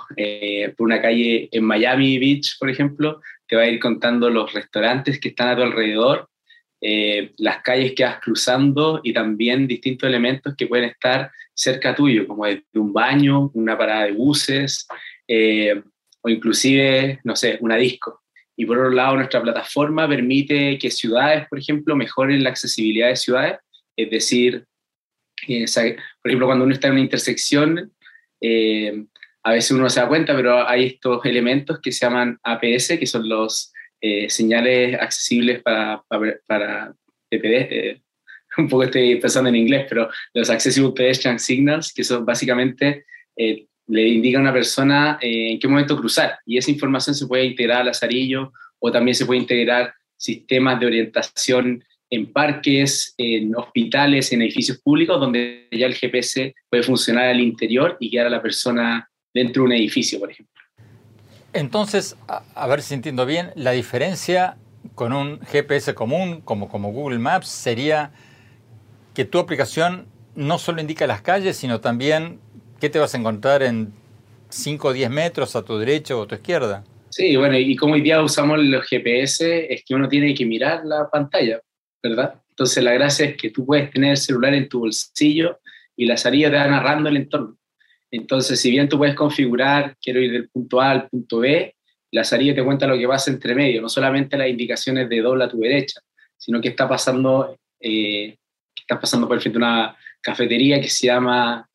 por 0.77 0.87
una 0.87 1.01
calle 1.01 1.49
en 1.51 1.65
Miami 1.65 2.17
Beach, 2.17 2.57
por 2.57 2.69
ejemplo, 2.69 3.21
te 3.45 3.57
va 3.57 3.63
a 3.63 3.67
ir 3.67 3.79
contando 3.79 4.29
los 4.29 4.53
restaurantes 4.53 5.19
que 5.19 5.29
están 5.29 5.49
a 5.49 5.55
tu 5.57 5.63
alrededor, 5.63 6.29
las 7.37 7.61
calles 7.63 7.93
que 7.95 8.03
vas 8.03 8.19
cruzando 8.19 9.01
y 9.03 9.11
también 9.11 9.67
distintos 9.67 10.07
elementos 10.07 10.53
que 10.55 10.67
pueden 10.67 10.89
estar 10.89 11.31
cerca 11.53 11.95
tuyo, 11.95 12.27
como 12.27 12.45
de 12.45 12.63
un 12.75 12.93
baño, 12.93 13.49
una 13.53 13.77
parada 13.77 14.05
de 14.05 14.11
buses, 14.11 14.87
o 16.21 16.29
inclusive, 16.29 17.19
no 17.23 17.35
sé, 17.35 17.57
una 17.61 17.75
disco. 17.75 18.23
Y 18.57 18.65
por 18.65 18.77
otro 18.77 18.91
lado, 18.91 19.15
nuestra 19.15 19.41
plataforma 19.41 20.07
permite 20.07 20.77
que 20.79 20.89
ciudades, 20.89 21.47
por 21.47 21.59
ejemplo, 21.59 21.95
mejoren 21.95 22.43
la 22.43 22.49
accesibilidad 22.49 23.09
de 23.09 23.15
ciudades, 23.15 23.57
es 23.95 24.09
decir, 24.09 24.65
eh, 25.47 25.65
por 26.21 26.31
ejemplo, 26.31 26.47
cuando 26.47 26.65
uno 26.65 26.73
está 26.73 26.87
en 26.87 26.93
una 26.93 27.01
intersección, 27.01 27.91
eh, 28.41 29.05
a 29.43 29.51
veces 29.51 29.71
uno 29.71 29.89
se 29.89 29.99
da 29.99 30.07
cuenta, 30.07 30.35
pero 30.35 30.67
hay 30.67 30.85
estos 30.85 31.23
elementos 31.25 31.79
que 31.79 31.91
se 31.91 32.05
llaman 32.05 32.39
APS, 32.43 32.97
que 32.97 33.05
son 33.05 33.27
los 33.27 33.71
eh, 34.07 34.29
señales 34.29 34.99
accesibles 34.99 35.61
para, 35.61 36.03
para, 36.07 36.35
para 36.47 36.95
PPD. 37.29 38.01
un 38.57 38.69
poco 38.69 38.83
estoy 38.83 39.15
pensando 39.15 39.49
en 39.49 39.55
inglés, 39.55 39.85
pero 39.89 40.09
los 40.33 40.49
Accessible 40.49 40.91
Pedestrian 40.95 41.39
Signals, 41.39 41.91
que 41.93 42.03
son 42.03 42.25
básicamente 42.25 43.05
le 43.87 44.07
indica 44.07 44.37
a 44.37 44.41
una 44.41 44.53
persona 44.53 45.17
eh, 45.21 45.51
en 45.51 45.59
qué 45.59 45.67
momento 45.67 45.97
cruzar. 45.97 46.39
Y 46.45 46.57
esa 46.57 46.71
información 46.71 47.15
se 47.15 47.27
puede 47.27 47.45
integrar 47.45 47.81
al 47.81 47.87
Lazarillo 47.87 48.51
o 48.79 48.91
también 48.91 49.15
se 49.15 49.25
puede 49.25 49.39
integrar 49.39 49.93
sistemas 50.17 50.79
de 50.79 50.85
orientación 50.85 51.83
en 52.09 52.31
parques, 52.31 53.13
en 53.17 53.55
hospitales, 53.55 54.31
en 54.31 54.41
edificios 54.41 54.79
públicos, 54.79 55.19
donde 55.19 55.67
ya 55.71 55.87
el 55.87 55.95
GPS 55.95 56.53
puede 56.69 56.83
funcionar 56.83 57.25
al 57.25 57.39
interior 57.39 57.97
y 57.99 58.09
guiar 58.09 58.27
a 58.27 58.29
la 58.29 58.41
persona 58.41 59.09
dentro 59.33 59.63
de 59.63 59.67
un 59.67 59.73
edificio, 59.73 60.19
por 60.19 60.31
ejemplo. 60.31 60.54
Entonces, 61.55 62.17
a, 62.27 62.67
ver 62.67 62.81
si 62.81 62.93
entiendo 62.93 63.25
bien, 63.25 63.51
la 63.55 63.71
diferencia 63.71 64.57
con 64.93 65.13
un 65.13 65.39
GPS 65.41 65.95
común, 65.95 66.41
como, 66.41 66.67
Google 66.67 67.17
Maps, 67.17 67.47
sería 67.47 68.11
que 69.13 69.25
tu 69.25 69.39
aplicación 69.39 70.07
no 70.35 70.59
solo 70.59 70.81
indica 70.81 71.07
las 71.07 71.21
calles, 71.21 71.57
sino 71.57 71.79
también 71.79 72.39
¿Qué 72.79 72.89
te 72.89 72.99
vas 72.99 73.15
a 73.15 73.17
encontrar 73.17 73.63
en 73.63 73.93
5 74.49 74.89
o 74.89 74.93
10 74.93 75.09
metros 75.09 75.55
a 75.55 75.63
tu 75.63 75.77
derecha 75.77 76.15
o 76.15 76.23
a 76.23 76.27
tu 76.27 76.35
izquierda? 76.35 76.83
Sí, 77.09 77.35
bueno, 77.35 77.57
y 77.57 77.75
como 77.75 77.93
hoy 77.93 78.01
día 78.01 78.21
usamos 78.21 78.59
los 78.59 78.85
GPS, 78.85 79.73
es 79.73 79.83
que 79.85 79.95
uno 79.95 80.09
tiene 80.09 80.35
que 80.35 80.45
mirar 80.45 80.85
la 80.85 81.09
pantalla, 81.09 81.61
¿verdad? 82.03 82.35
Entonces 82.49 82.83
la 82.83 82.93
gracia 82.93 83.27
es 83.27 83.37
que 83.37 83.49
tú 83.49 83.65
puedes 83.65 83.89
tener 83.91 84.11
el 84.11 84.17
celular 84.17 84.53
en 84.53 84.67
tu 84.67 84.79
bolsillo 84.79 85.59
y 85.95 86.05
la 86.05 86.17
salida 86.17 86.51
te 86.51 86.57
va 86.57 86.67
narrando 86.67 87.09
el 87.09 87.17
entorno. 87.17 87.57
Entonces, 88.15 88.59
si 88.59 88.71
bien 88.71 88.87
tú 88.87 88.97
puedes 88.97 89.15
configurar, 89.15 89.95
quiero 90.01 90.21
ir 90.21 90.31
del 90.31 90.49
punto 90.49 90.79
A 90.79 90.91
al 90.91 91.09
punto 91.09 91.39
B, 91.39 91.75
la 92.11 92.23
salida 92.23 92.55
te 92.55 92.63
cuenta 92.63 92.87
lo 92.87 92.97
que 92.97 93.07
pasa 93.07 93.29
entre 93.31 93.53
medio, 93.53 93.81
no 93.81 93.89
solamente 93.89 94.37
las 94.37 94.49
indicaciones 94.49 95.09
de 95.09 95.21
dobla 95.21 95.45
a 95.45 95.49
tu 95.49 95.59
derecha, 95.59 95.99
sino 96.37 96.61
que 96.61 96.69
está 96.69 96.87
pasando, 96.87 97.57
eh, 97.79 98.37
está 98.75 98.99
pasando 98.99 99.27
por 99.27 99.37
ejemplo 99.37 99.59
una 99.59 99.97
cafetería 100.21 100.79
que 100.79 100.87
se 100.87 101.07
llama 101.07 101.67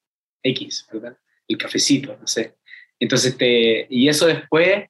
X, 0.42 0.86
¿verdad? 0.92 1.16
El 1.46 1.58
cafecito, 1.58 2.16
no 2.18 2.26
sé. 2.26 2.54
Entonces, 2.98 3.36
y 3.90 4.08
eso 4.08 4.26
después 4.26 4.88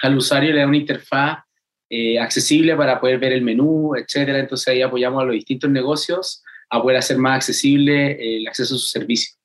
al 0.00 0.16
usuario 0.16 0.52
le 0.52 0.60
da 0.60 0.66
una 0.66 0.76
interfaz 0.76 1.38
eh, 1.90 2.18
accesible 2.18 2.76
para 2.76 3.00
poder 3.00 3.18
ver 3.18 3.32
el 3.32 3.42
menú, 3.42 3.96
etcétera. 3.96 4.38
Entonces 4.38 4.68
ahí 4.68 4.82
apoyamos 4.82 5.22
a 5.22 5.26
los 5.26 5.34
distintos 5.34 5.70
negocios 5.70 6.44
a 6.70 6.82
poder 6.82 6.98
hacer 6.98 7.18
más 7.18 7.36
accesible 7.36 8.36
el 8.36 8.46
acceso 8.46 8.74
a 8.74 8.78
su 8.78 8.86
servicio. 8.86 9.37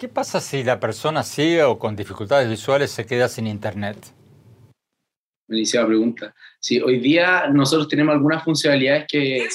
¿Qué 0.00 0.08
pasa 0.08 0.40
si 0.40 0.64
la 0.64 0.80
persona 0.80 1.22
ciega 1.22 1.68
o 1.68 1.78
con 1.78 1.94
dificultades 1.94 2.48
visuales 2.48 2.90
se 2.90 3.04
queda 3.04 3.28
sin 3.28 3.46
internet? 3.46 3.98
Buenísima 5.46 5.86
pregunta. 5.86 6.34
Sí, 6.58 6.80
hoy 6.80 7.00
día 7.00 7.48
nosotros 7.48 7.86
tenemos 7.86 8.14
algunas 8.14 8.42
funcionalidades 8.42 9.04
que 9.06 9.46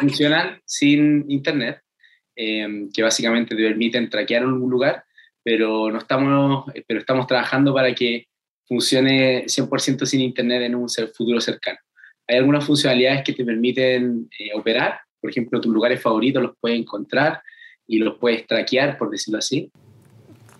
funcionan 0.00 0.58
sin 0.64 1.30
internet. 1.30 1.82
Em, 2.40 2.88
que 2.90 3.02
básicamente 3.02 3.56
te 3.56 3.62
permiten 3.62 4.08
traquear 4.08 4.46
un 4.46 4.70
lugar, 4.70 5.04
pero, 5.42 5.90
no 5.90 5.98
estamos, 5.98 6.66
pero 6.86 7.00
estamos 7.00 7.26
trabajando 7.26 7.74
para 7.74 7.92
que 7.92 8.28
funcione 8.64 9.44
100% 9.48 10.06
sin 10.06 10.20
Internet 10.20 10.62
en 10.62 10.76
un 10.76 10.88
futuro 10.88 11.40
cercano. 11.40 11.78
Hay 12.28 12.36
algunas 12.36 12.64
funcionalidades 12.64 13.24
que 13.24 13.32
te 13.32 13.44
permiten 13.44 14.30
eh, 14.38 14.50
operar, 14.54 15.00
por 15.20 15.30
ejemplo, 15.30 15.60
tus 15.60 15.74
lugares 15.74 16.00
favoritos 16.00 16.42
los 16.42 16.52
puedes 16.60 16.78
encontrar 16.78 17.42
y 17.88 17.98
los 17.98 18.16
puedes 18.18 18.46
traquear, 18.46 18.96
por 18.98 19.10
decirlo 19.10 19.38
así. 19.38 19.72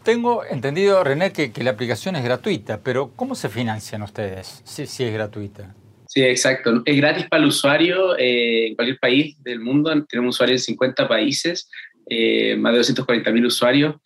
Tengo 0.03 0.45
entendido, 0.45 1.05
René, 1.05 1.33
que, 1.33 1.53
la 1.63 1.71
aplicación 1.71 2.17
es 2.17 2.25
gratuita, 2.25 2.81
pero 2.83 3.13
¿cómo 3.15 3.35
se 3.35 3.49
financian 3.49 4.03
ustedes 4.03 4.63
si, 4.65 4.87
si 4.87 5.05
es 5.05 5.13
gratuita? 5.13 5.75
Sí, 6.09 6.23
exacto. 6.23 6.83
Es 6.87 6.97
gratis 6.97 7.27
para 7.29 7.43
el 7.43 7.49
usuario 7.51 8.17
eh, 8.17 8.69
en 8.69 8.75
cualquier 8.75 8.99
país 8.99 9.43
del 9.43 9.61
mundo. 9.61 9.93
Tenemos 10.07 10.37
usuarios 10.37 10.63
en 10.63 10.75
50 10.75 11.07
países, 11.07 11.71
eh, 12.09 12.57
más 12.57 12.73
de 12.73 12.79
240 12.79 13.31
mil 13.31 13.45
usuarios. 13.45 13.97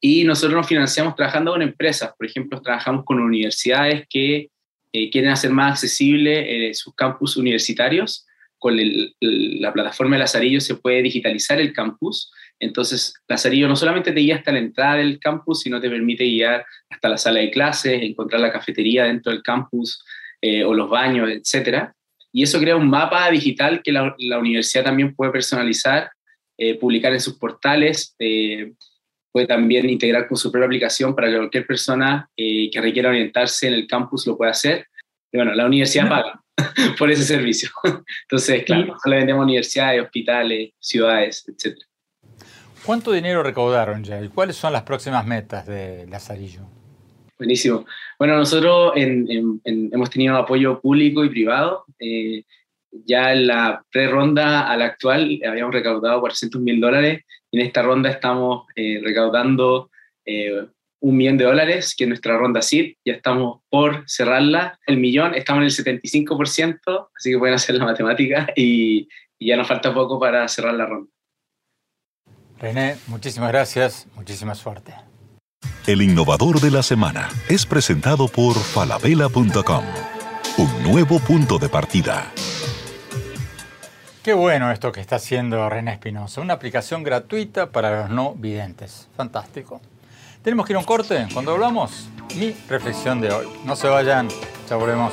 Y 0.00 0.24
nosotros 0.24 0.56
nos 0.56 0.66
financiamos 0.66 1.14
trabajando 1.14 1.52
con 1.52 1.62
empresas. 1.62 2.12
Por 2.18 2.26
ejemplo, 2.26 2.60
trabajamos 2.60 3.04
con 3.04 3.20
universidades 3.20 4.04
que 4.10 4.48
eh, 4.92 5.10
quieren 5.10 5.30
hacer 5.30 5.52
más 5.52 5.74
accesible 5.74 6.74
sus 6.74 6.94
campus 6.96 7.36
universitarios. 7.36 8.26
Con 8.58 8.76
la 9.20 9.72
plataforma 9.72 10.16
de 10.16 10.20
Lazarillo 10.20 10.60
se 10.60 10.74
puede 10.74 11.02
digitalizar 11.02 11.60
el 11.60 11.72
campus. 11.72 12.32
Entonces, 12.62 13.12
Lazarillo 13.26 13.66
no 13.66 13.74
solamente 13.74 14.12
te 14.12 14.20
guía 14.20 14.36
hasta 14.36 14.52
la 14.52 14.60
entrada 14.60 14.94
del 14.94 15.18
campus, 15.18 15.62
sino 15.62 15.80
te 15.80 15.90
permite 15.90 16.22
guiar 16.22 16.64
hasta 16.88 17.08
la 17.08 17.18
sala 17.18 17.40
de 17.40 17.50
clases, 17.50 18.00
encontrar 18.00 18.40
la 18.40 18.52
cafetería 18.52 19.04
dentro 19.04 19.32
del 19.32 19.42
campus, 19.42 20.04
eh, 20.40 20.62
o 20.62 20.72
los 20.72 20.88
baños, 20.88 21.28
etcétera. 21.28 21.92
Y 22.32 22.44
eso 22.44 22.60
crea 22.60 22.76
un 22.76 22.88
mapa 22.88 23.28
digital 23.32 23.82
que 23.82 23.90
la, 23.90 24.14
universidad 24.38 24.84
también 24.84 25.12
puede 25.12 25.32
personalizar, 25.32 26.12
eh, 26.56 26.78
publicar 26.78 27.12
en 27.12 27.20
sus 27.20 27.36
portales, 27.36 28.14
eh, 28.20 28.72
puede 29.32 29.48
también 29.48 29.90
integrar 29.90 30.28
con 30.28 30.36
su 30.36 30.52
propia 30.52 30.66
aplicación 30.66 31.16
para 31.16 31.30
que 31.30 31.38
cualquier 31.38 31.66
persona 31.66 32.30
que 32.36 32.80
requiera 32.80 33.08
orientarse 33.08 33.66
en 33.66 33.74
el 33.74 33.88
campus 33.88 34.24
lo 34.24 34.36
pueda 34.36 34.52
hacer. 34.52 34.86
Y 35.32 35.36
bueno, 35.36 35.52
la 35.52 35.66
universidad 35.66 36.08
paga 36.08 36.40
por 36.96 37.10
ese 37.10 37.24
servicio. 37.24 37.70
Entonces, 38.22 38.62
claro, 38.64 38.94
le 39.04 39.16
vendemos 39.16 39.40
a 39.40 39.44
universidades, 39.46 40.00
hospitales, 40.00 40.70
ciudades, 40.78 41.44
etcétera. 41.48 41.86
¿Cuánto 42.84 43.12
dinero 43.12 43.44
recaudaron 43.44 44.02
ya 44.02 44.20
y 44.20 44.28
cuáles 44.28 44.56
son 44.56 44.72
las 44.72 44.82
próximas 44.82 45.24
metas 45.24 45.66
de 45.66 46.04
Lazarillo? 46.08 46.62
Buenísimo. 47.38 47.86
Bueno, 48.18 48.36
nosotros 48.36 48.92
hemos 48.96 50.10
tenido 50.10 50.36
apoyo 50.36 50.80
público 50.80 51.24
y 51.24 51.28
privado. 51.28 51.84
Eh, 52.00 52.44
ya 52.90 53.32
en 53.32 53.46
la 53.46 53.84
pre-ronda 53.90 54.68
a 54.68 54.76
la 54.76 54.86
actual 54.86 55.40
habíamos 55.48 55.72
recaudado 55.72 56.20
400 56.20 56.60
mil 56.60 56.80
dólares. 56.80 57.24
En 57.52 57.60
esta 57.60 57.82
ronda 57.82 58.10
estamos 58.10 58.66
eh, 58.74 59.00
recaudando 59.02 59.90
eh, 60.24 60.66
un 61.00 61.16
millón 61.16 61.38
de 61.38 61.44
dólares, 61.44 61.94
que 61.96 62.04
es 62.04 62.08
nuestra 62.08 62.36
ronda 62.36 62.62
SID. 62.62 62.94
Ya 63.04 63.14
estamos 63.14 63.60
por 63.68 64.04
cerrarla. 64.08 64.78
El 64.86 64.96
millón, 64.98 65.34
estamos 65.34 65.60
en 65.60 65.88
el 65.90 66.00
75%, 66.02 67.08
así 67.16 67.30
que 67.30 67.38
pueden 67.38 67.54
hacer 67.54 67.76
la 67.76 67.84
matemática 67.84 68.48
y, 68.56 69.08
y 69.38 69.46
ya 69.46 69.56
nos 69.56 69.68
falta 69.68 69.94
poco 69.94 70.18
para 70.18 70.46
cerrar 70.48 70.74
la 70.74 70.86
ronda. 70.86 71.10
René, 72.62 72.96
muchísimas 73.08 73.50
gracias, 73.50 74.06
muchísima 74.14 74.54
suerte. 74.54 74.94
El 75.84 76.00
innovador 76.00 76.60
de 76.60 76.70
la 76.70 76.84
semana 76.84 77.28
es 77.48 77.66
presentado 77.66 78.28
por 78.28 78.54
falabella.com. 78.54 79.84
Un 80.58 80.82
nuevo 80.84 81.18
punto 81.18 81.58
de 81.58 81.68
partida. 81.68 82.30
Qué 84.22 84.32
bueno 84.32 84.70
esto 84.70 84.92
que 84.92 85.00
está 85.00 85.16
haciendo 85.16 85.68
René 85.68 85.94
Espinosa, 85.94 86.40
una 86.40 86.54
aplicación 86.54 87.02
gratuita 87.02 87.72
para 87.72 88.02
los 88.02 88.10
no 88.10 88.34
videntes. 88.34 89.08
Fantástico. 89.16 89.80
Tenemos 90.42 90.64
que 90.64 90.72
ir 90.72 90.76
a 90.76 90.78
un 90.78 90.84
corte. 90.84 91.26
Cuando 91.34 91.50
hablamos, 91.50 92.08
mi 92.36 92.54
reflexión 92.68 93.20
de 93.20 93.32
hoy. 93.32 93.48
No 93.64 93.74
se 93.74 93.88
vayan, 93.88 94.28
ya 94.70 94.76
volvemos. 94.76 95.12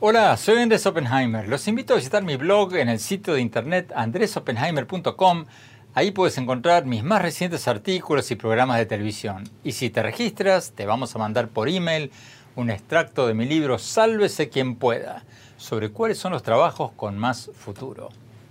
Hola, 0.00 0.36
soy 0.36 0.58
Andrés 0.58 0.86
Oppenheimer. 0.86 1.48
Los 1.48 1.66
invito 1.66 1.92
a 1.92 1.96
visitar 1.96 2.22
mi 2.22 2.36
blog 2.36 2.76
en 2.76 2.88
el 2.88 3.00
sitio 3.00 3.34
de 3.34 3.40
internet 3.40 3.92
andresoppenheimer.com. 3.96 5.46
Ahí 5.92 6.12
puedes 6.12 6.38
encontrar 6.38 6.86
mis 6.86 7.02
más 7.02 7.20
recientes 7.20 7.66
artículos 7.66 8.30
y 8.30 8.36
programas 8.36 8.78
de 8.78 8.86
televisión. 8.86 9.42
Y 9.64 9.72
si 9.72 9.90
te 9.90 10.00
registras, 10.00 10.70
te 10.70 10.86
vamos 10.86 11.16
a 11.16 11.18
mandar 11.18 11.48
por 11.48 11.68
email 11.68 12.12
un 12.54 12.70
extracto 12.70 13.26
de 13.26 13.34
mi 13.34 13.44
libro 13.44 13.76
Sálvese 13.76 14.48
quien 14.48 14.76
pueda, 14.76 15.24
sobre 15.56 15.90
cuáles 15.90 16.16
son 16.16 16.30
los 16.30 16.44
trabajos 16.44 16.92
con 16.92 17.18
más 17.18 17.50
futuro. 17.58 18.10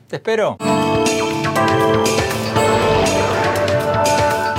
Te 0.10 0.18
espero. 0.18 0.58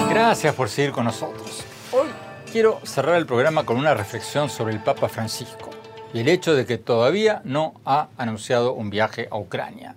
Gracias 0.09 0.55
por 0.55 0.71
seguir 0.71 0.93
con 0.93 1.05
nosotros. 1.05 1.65
Hoy 1.93 2.09
quiero 2.51 2.81
cerrar 2.85 3.17
el 3.17 3.27
programa 3.27 3.67
con 3.67 3.77
una 3.77 3.93
reflexión 3.93 4.49
sobre 4.49 4.73
el 4.73 4.83
Papa 4.83 5.11
Francisco 5.11 5.78
y 6.13 6.21
el 6.21 6.29
hecho 6.29 6.55
de 6.55 6.67
que 6.67 6.79
todavía 6.79 7.43
no 7.45 7.75
ha 7.85 8.09
anunciado 8.17 8.73
un 8.73 8.91
viaje 8.91 9.29
a 9.31 9.39
Ucrania. 9.39 9.95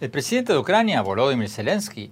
El 0.00 0.10
presidente 0.10 0.52
de 0.52 0.58
Ucrania, 0.58 1.02
Volodymyr 1.02 1.48
Zelensky, 1.48 2.10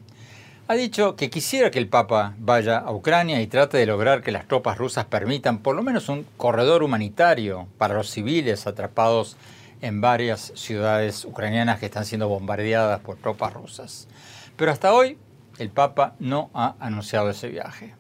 ha 0.68 0.74
dicho 0.74 1.16
que 1.16 1.28
quisiera 1.28 1.70
que 1.70 1.78
el 1.78 1.88
Papa 1.88 2.34
vaya 2.38 2.78
a 2.78 2.92
Ucrania 2.92 3.40
y 3.40 3.46
trate 3.46 3.78
de 3.78 3.86
lograr 3.86 4.22
que 4.22 4.32
las 4.32 4.46
tropas 4.46 4.78
rusas 4.78 5.04
permitan 5.04 5.58
por 5.58 5.74
lo 5.74 5.82
menos 5.82 6.08
un 6.08 6.24
corredor 6.36 6.82
humanitario 6.82 7.66
para 7.78 7.94
los 7.94 8.10
civiles 8.10 8.66
atrapados 8.66 9.36
en 9.80 10.00
varias 10.00 10.52
ciudades 10.54 11.24
ucranianas 11.24 11.80
que 11.80 11.86
están 11.86 12.04
siendo 12.04 12.28
bombardeadas 12.28 13.00
por 13.00 13.16
tropas 13.16 13.52
rusas. 13.52 14.08
Pero 14.56 14.70
hasta 14.70 14.94
hoy 14.94 15.18
el 15.58 15.70
Papa 15.70 16.14
no 16.20 16.50
ha 16.54 16.76
anunciado 16.78 17.28
ese 17.30 17.48
viaje. 17.48 17.94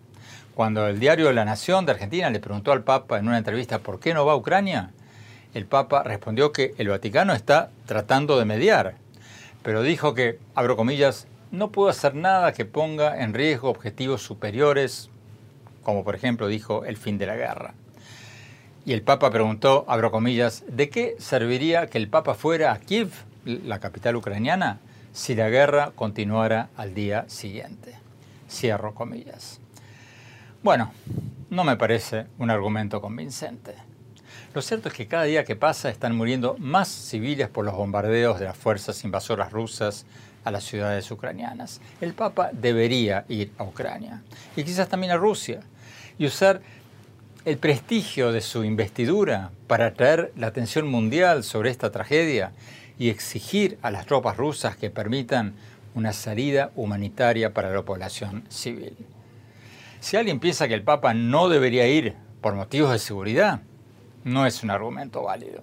Cuando 0.54 0.86
el 0.86 1.00
diario 1.00 1.32
La 1.32 1.44
Nación 1.44 1.84
de 1.84 1.92
Argentina 1.92 2.30
le 2.30 2.38
preguntó 2.38 2.72
al 2.72 2.84
Papa 2.84 3.18
en 3.18 3.26
una 3.26 3.38
entrevista 3.38 3.80
por 3.80 3.98
qué 3.98 4.14
no 4.14 4.24
va 4.24 4.32
a 4.32 4.36
Ucrania, 4.36 4.92
el 5.54 5.66
Papa 5.66 6.02
respondió 6.02 6.52
que 6.52 6.74
el 6.78 6.88
Vaticano 6.88 7.34
está 7.34 7.70
tratando 7.86 8.38
de 8.38 8.44
mediar, 8.44 8.94
pero 9.62 9.82
dijo 9.82 10.14
que, 10.14 10.38
abro 10.54 10.76
comillas, 10.76 11.26
no 11.50 11.70
puedo 11.70 11.90
hacer 11.90 12.14
nada 12.14 12.52
que 12.52 12.64
ponga 12.64 13.22
en 13.22 13.34
riesgo 13.34 13.68
objetivos 13.68 14.22
superiores, 14.22 15.10
como 15.82 16.04
por 16.04 16.14
ejemplo 16.14 16.48
dijo 16.48 16.84
el 16.84 16.96
fin 16.96 17.18
de 17.18 17.26
la 17.26 17.36
guerra. 17.36 17.74
Y 18.86 18.94
el 18.94 19.02
Papa 19.02 19.30
preguntó, 19.30 19.84
abro 19.86 20.10
comillas, 20.10 20.64
¿de 20.66 20.88
qué 20.88 21.16
serviría 21.18 21.86
que 21.86 21.98
el 21.98 22.08
Papa 22.08 22.34
fuera 22.34 22.72
a 22.72 22.78
Kiev, 22.78 23.10
la 23.44 23.78
capital 23.78 24.16
ucraniana, 24.16 24.80
si 25.12 25.34
la 25.34 25.50
guerra 25.50 25.92
continuara 25.94 26.70
al 26.76 26.94
día 26.94 27.26
siguiente? 27.28 27.94
Cierro 28.50 28.94
comillas. 28.94 29.60
Bueno, 30.62 30.92
no 31.50 31.64
me 31.64 31.76
parece 31.76 32.26
un 32.38 32.50
argumento 32.50 33.00
convincente. 33.00 33.91
Lo 34.54 34.60
cierto 34.60 34.88
es 34.90 34.94
que 34.94 35.06
cada 35.06 35.24
día 35.24 35.44
que 35.44 35.56
pasa 35.56 35.88
están 35.88 36.14
muriendo 36.14 36.56
más 36.58 36.88
civiles 36.88 37.48
por 37.48 37.64
los 37.64 37.74
bombardeos 37.74 38.38
de 38.38 38.44
las 38.44 38.56
fuerzas 38.56 39.02
invasoras 39.02 39.50
rusas 39.50 40.04
a 40.44 40.50
las 40.50 40.64
ciudades 40.64 41.10
ucranianas. 41.10 41.80
El 42.02 42.12
Papa 42.12 42.50
debería 42.52 43.24
ir 43.30 43.50
a 43.56 43.64
Ucrania 43.64 44.22
y 44.54 44.64
quizás 44.64 44.90
también 44.90 45.12
a 45.12 45.16
Rusia 45.16 45.60
y 46.18 46.26
usar 46.26 46.60
el 47.46 47.56
prestigio 47.56 48.30
de 48.30 48.42
su 48.42 48.62
investidura 48.62 49.52
para 49.68 49.86
atraer 49.86 50.32
la 50.36 50.48
atención 50.48 50.86
mundial 50.86 51.44
sobre 51.44 51.70
esta 51.70 51.90
tragedia 51.90 52.52
y 52.98 53.08
exigir 53.08 53.78
a 53.80 53.90
las 53.90 54.04
tropas 54.04 54.36
rusas 54.36 54.76
que 54.76 54.90
permitan 54.90 55.54
una 55.94 56.12
salida 56.12 56.72
humanitaria 56.76 57.54
para 57.54 57.72
la 57.72 57.82
población 57.82 58.44
civil. 58.50 58.96
Si 60.00 60.18
alguien 60.18 60.40
piensa 60.40 60.68
que 60.68 60.74
el 60.74 60.82
Papa 60.82 61.14
no 61.14 61.48
debería 61.48 61.88
ir 61.88 62.16
por 62.42 62.54
motivos 62.54 62.92
de 62.92 62.98
seguridad, 62.98 63.62
no 64.24 64.46
es 64.46 64.62
un 64.62 64.70
argumento 64.70 65.22
válido. 65.22 65.62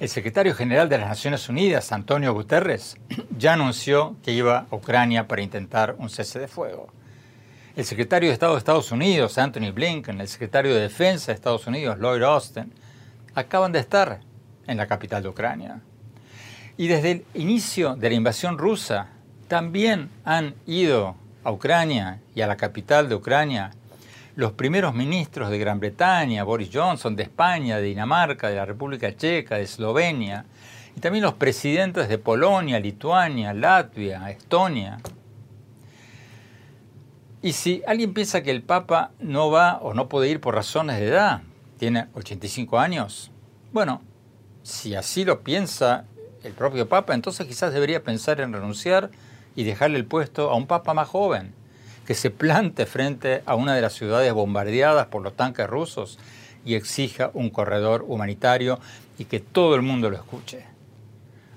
El 0.00 0.08
secretario 0.08 0.54
general 0.54 0.88
de 0.88 0.98
las 0.98 1.08
Naciones 1.08 1.48
Unidas, 1.48 1.92
Antonio 1.92 2.34
Guterres, 2.34 2.96
ya 3.38 3.52
anunció 3.52 4.16
que 4.22 4.32
iba 4.32 4.66
a 4.70 4.74
Ucrania 4.74 5.28
para 5.28 5.42
intentar 5.42 5.94
un 5.98 6.10
cese 6.10 6.38
de 6.38 6.48
fuego. 6.48 6.88
El 7.76 7.84
secretario 7.84 8.28
de 8.28 8.34
Estado 8.34 8.52
de 8.52 8.58
Estados 8.58 8.90
Unidos, 8.92 9.38
Anthony 9.38 9.70
Blinken, 9.72 10.20
el 10.20 10.28
secretario 10.28 10.74
de 10.74 10.80
Defensa 10.80 11.32
de 11.32 11.36
Estados 11.36 11.66
Unidos, 11.66 11.98
Lloyd 11.98 12.22
Austin, 12.22 12.72
acaban 13.34 13.72
de 13.72 13.78
estar 13.78 14.20
en 14.66 14.76
la 14.76 14.86
capital 14.86 15.22
de 15.22 15.28
Ucrania. 15.28 15.80
Y 16.76 16.88
desde 16.88 17.10
el 17.12 17.24
inicio 17.34 17.94
de 17.94 18.08
la 18.08 18.14
invasión 18.16 18.58
rusa, 18.58 19.08
también 19.48 20.10
han 20.24 20.54
ido 20.66 21.16
a 21.44 21.52
Ucrania 21.52 22.20
y 22.34 22.40
a 22.40 22.46
la 22.46 22.56
capital 22.56 23.08
de 23.08 23.14
Ucrania 23.14 23.70
los 24.34 24.52
primeros 24.52 24.94
ministros 24.94 25.50
de 25.50 25.58
Gran 25.58 25.78
Bretaña, 25.78 26.44
Boris 26.44 26.70
Johnson, 26.72 27.14
de 27.16 27.24
España, 27.24 27.76
de 27.76 27.82
Dinamarca, 27.82 28.48
de 28.48 28.56
la 28.56 28.64
República 28.64 29.14
Checa, 29.14 29.56
de 29.56 29.62
Eslovenia, 29.62 30.46
y 30.96 31.00
también 31.00 31.24
los 31.24 31.34
presidentes 31.34 32.08
de 32.08 32.18
Polonia, 32.18 32.80
Lituania, 32.80 33.52
Latvia, 33.52 34.30
Estonia. 34.30 34.98
Y 37.42 37.52
si 37.52 37.82
alguien 37.86 38.14
piensa 38.14 38.42
que 38.42 38.50
el 38.50 38.62
Papa 38.62 39.10
no 39.18 39.50
va 39.50 39.78
o 39.78 39.94
no 39.94 40.08
puede 40.08 40.28
ir 40.28 40.40
por 40.40 40.54
razones 40.54 40.98
de 40.98 41.08
edad, 41.08 41.42
tiene 41.78 42.06
85 42.14 42.78
años, 42.78 43.30
bueno, 43.72 44.02
si 44.62 44.94
así 44.94 45.24
lo 45.24 45.42
piensa 45.42 46.04
el 46.42 46.52
propio 46.52 46.88
Papa, 46.88 47.14
entonces 47.14 47.46
quizás 47.46 47.72
debería 47.72 48.02
pensar 48.02 48.40
en 48.40 48.52
renunciar 48.52 49.10
y 49.56 49.64
dejarle 49.64 49.98
el 49.98 50.06
puesto 50.06 50.50
a 50.50 50.54
un 50.54 50.66
Papa 50.66 50.94
más 50.94 51.08
joven 51.08 51.54
que 52.06 52.14
se 52.14 52.30
plante 52.30 52.86
frente 52.86 53.42
a 53.46 53.54
una 53.54 53.74
de 53.74 53.82
las 53.82 53.92
ciudades 53.92 54.32
bombardeadas 54.32 55.06
por 55.06 55.22
los 55.22 55.36
tanques 55.36 55.66
rusos 55.66 56.18
y 56.64 56.74
exija 56.74 57.30
un 57.34 57.50
corredor 57.50 58.04
humanitario 58.06 58.78
y 59.18 59.24
que 59.24 59.40
todo 59.40 59.74
el 59.74 59.82
mundo 59.82 60.10
lo 60.10 60.16
escuche. 60.16 60.64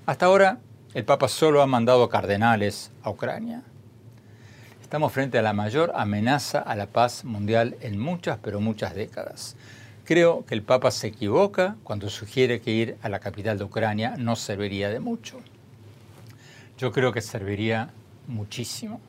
Hasta 0.06 0.26
ahora, 0.26 0.58
el 0.94 1.04
Papa 1.04 1.28
solo 1.28 1.62
ha 1.62 1.66
mandado 1.66 2.08
cardenales 2.08 2.90
a 3.02 3.10
Ucrania. 3.10 3.62
Estamos 4.82 5.12
frente 5.12 5.38
a 5.38 5.42
la 5.42 5.52
mayor 5.52 5.92
amenaza 5.96 6.60
a 6.60 6.76
la 6.76 6.86
paz 6.86 7.24
mundial 7.24 7.76
en 7.80 7.98
muchas, 7.98 8.38
pero 8.40 8.60
muchas 8.60 8.94
décadas. 8.94 9.56
Creo 10.04 10.46
que 10.46 10.54
el 10.54 10.62
Papa 10.62 10.92
se 10.92 11.08
equivoca 11.08 11.76
cuando 11.82 12.08
sugiere 12.08 12.60
que 12.60 12.70
ir 12.70 12.96
a 13.02 13.08
la 13.08 13.18
capital 13.18 13.58
de 13.58 13.64
Ucrania 13.64 14.14
no 14.16 14.36
serviría 14.36 14.88
de 14.88 15.00
mucho. 15.00 15.40
Yo 16.78 16.92
creo 16.92 17.12
que 17.12 17.20
serviría 17.20 17.90
muchísimo 18.28 19.00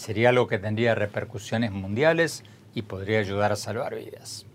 sería 0.00 0.30
algo 0.30 0.46
que 0.46 0.58
tendría 0.58 0.94
repercusiones 0.94 1.72
mundiales 1.72 2.42
y 2.74 2.82
podría 2.82 3.20
ayudar 3.20 3.52
a 3.52 3.56
salvar 3.56 3.94
vidas. 3.94 4.46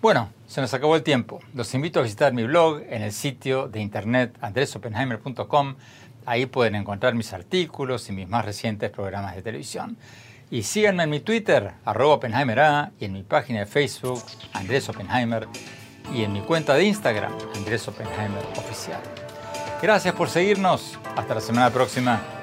Bueno, 0.00 0.30
se 0.46 0.60
nos 0.60 0.72
acabó 0.72 0.96
el 0.96 1.02
tiempo. 1.02 1.40
Los 1.54 1.74
invito 1.74 2.00
a 2.00 2.02
visitar 2.02 2.32
mi 2.32 2.44
blog 2.44 2.82
en 2.88 3.02
el 3.02 3.12
sitio 3.12 3.68
de 3.68 3.80
internet 3.80 4.36
andresopenheimer.com. 4.40 5.76
Ahí 6.24 6.46
pueden 6.46 6.74
encontrar 6.74 7.14
mis 7.14 7.32
artículos 7.32 8.08
y 8.08 8.12
mis 8.12 8.28
más 8.28 8.44
recientes 8.44 8.90
programas 8.90 9.36
de 9.36 9.42
televisión. 9.42 9.98
Y 10.50 10.62
síganme 10.62 11.04
en 11.04 11.10
mi 11.10 11.20
Twitter, 11.20 11.72
arroba 11.84 12.14
OppenheimerA, 12.14 12.92
y 12.98 13.04
en 13.04 13.12
mi 13.12 13.22
página 13.22 13.60
de 13.60 13.66
Facebook, 13.66 14.22
Andrés 14.54 14.88
Oppenheimer, 14.88 15.48
y 16.14 16.24
en 16.24 16.32
mi 16.32 16.40
cuenta 16.40 16.74
de 16.74 16.84
Instagram, 16.84 17.32
Andrés 17.54 17.86
Oppenheimer 17.88 18.44
Oficial. 18.56 19.00
Gracias 19.80 20.14
por 20.14 20.28
seguirnos. 20.28 20.98
Hasta 21.16 21.34
la 21.34 21.40
semana 21.40 21.70
próxima. 21.70 22.41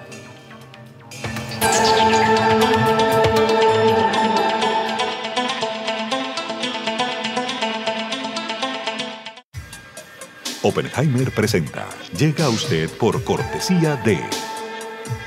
Oppenheimer 10.62 11.32
presenta. 11.32 11.88
Llega 12.18 12.46
a 12.46 12.50
usted 12.50 12.90
por 12.90 13.24
cortesía 13.24 13.96
de 13.96 14.20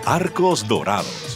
Arcos 0.05 0.69
Dorados. 0.69 1.32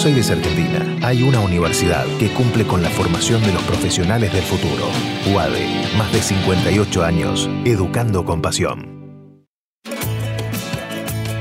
Buenos 0.00 0.16
Aires, 0.16 0.30
Argentina, 0.30 1.06
hay 1.06 1.22
una 1.22 1.40
universidad 1.40 2.06
que 2.16 2.30
cumple 2.30 2.66
con 2.66 2.82
la 2.82 2.88
formación 2.88 3.42
de 3.42 3.52
los 3.52 3.62
profesionales 3.64 4.32
del 4.32 4.44
futuro. 4.44 4.88
UADE, 5.30 5.94
más 5.98 6.10
de 6.10 6.22
58 6.22 7.04
años, 7.04 7.50
educando 7.66 8.24
con 8.24 8.40
pasión. 8.40 9.28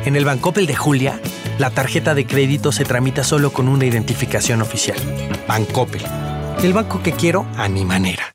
En 0.03 0.17
el 0.17 0.25
Bancopel 0.25 0.67
de 0.67 0.75
Julia, 0.75 1.21
la 1.57 1.69
tarjeta 1.69 2.13
de 2.13 2.27
crédito 2.27 2.73
se 2.73 2.83
tramita 2.83 3.23
solo 3.23 3.53
con 3.53 3.69
una 3.69 3.85
identificación 3.85 4.61
oficial. 4.61 4.97
Bancoppel. 5.47 6.03
El 6.61 6.73
banco 6.73 7.01
que 7.01 7.13
quiero 7.13 7.47
a 7.55 7.69
mi 7.69 7.85
manera. 7.85 8.33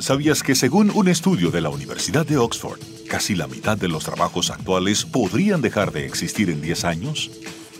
¿Sabías 0.00 0.42
que 0.42 0.56
según 0.56 0.90
un 0.92 1.06
estudio 1.06 1.52
de 1.52 1.60
la 1.60 1.68
Universidad 1.68 2.26
de 2.26 2.36
Oxford, 2.36 2.80
casi 3.08 3.36
la 3.36 3.46
mitad 3.46 3.78
de 3.78 3.86
los 3.86 4.02
trabajos 4.02 4.50
actuales 4.50 5.04
podrían 5.04 5.62
dejar 5.62 5.92
de 5.92 6.04
existir 6.04 6.50
en 6.50 6.60
10 6.60 6.84
años? 6.84 7.30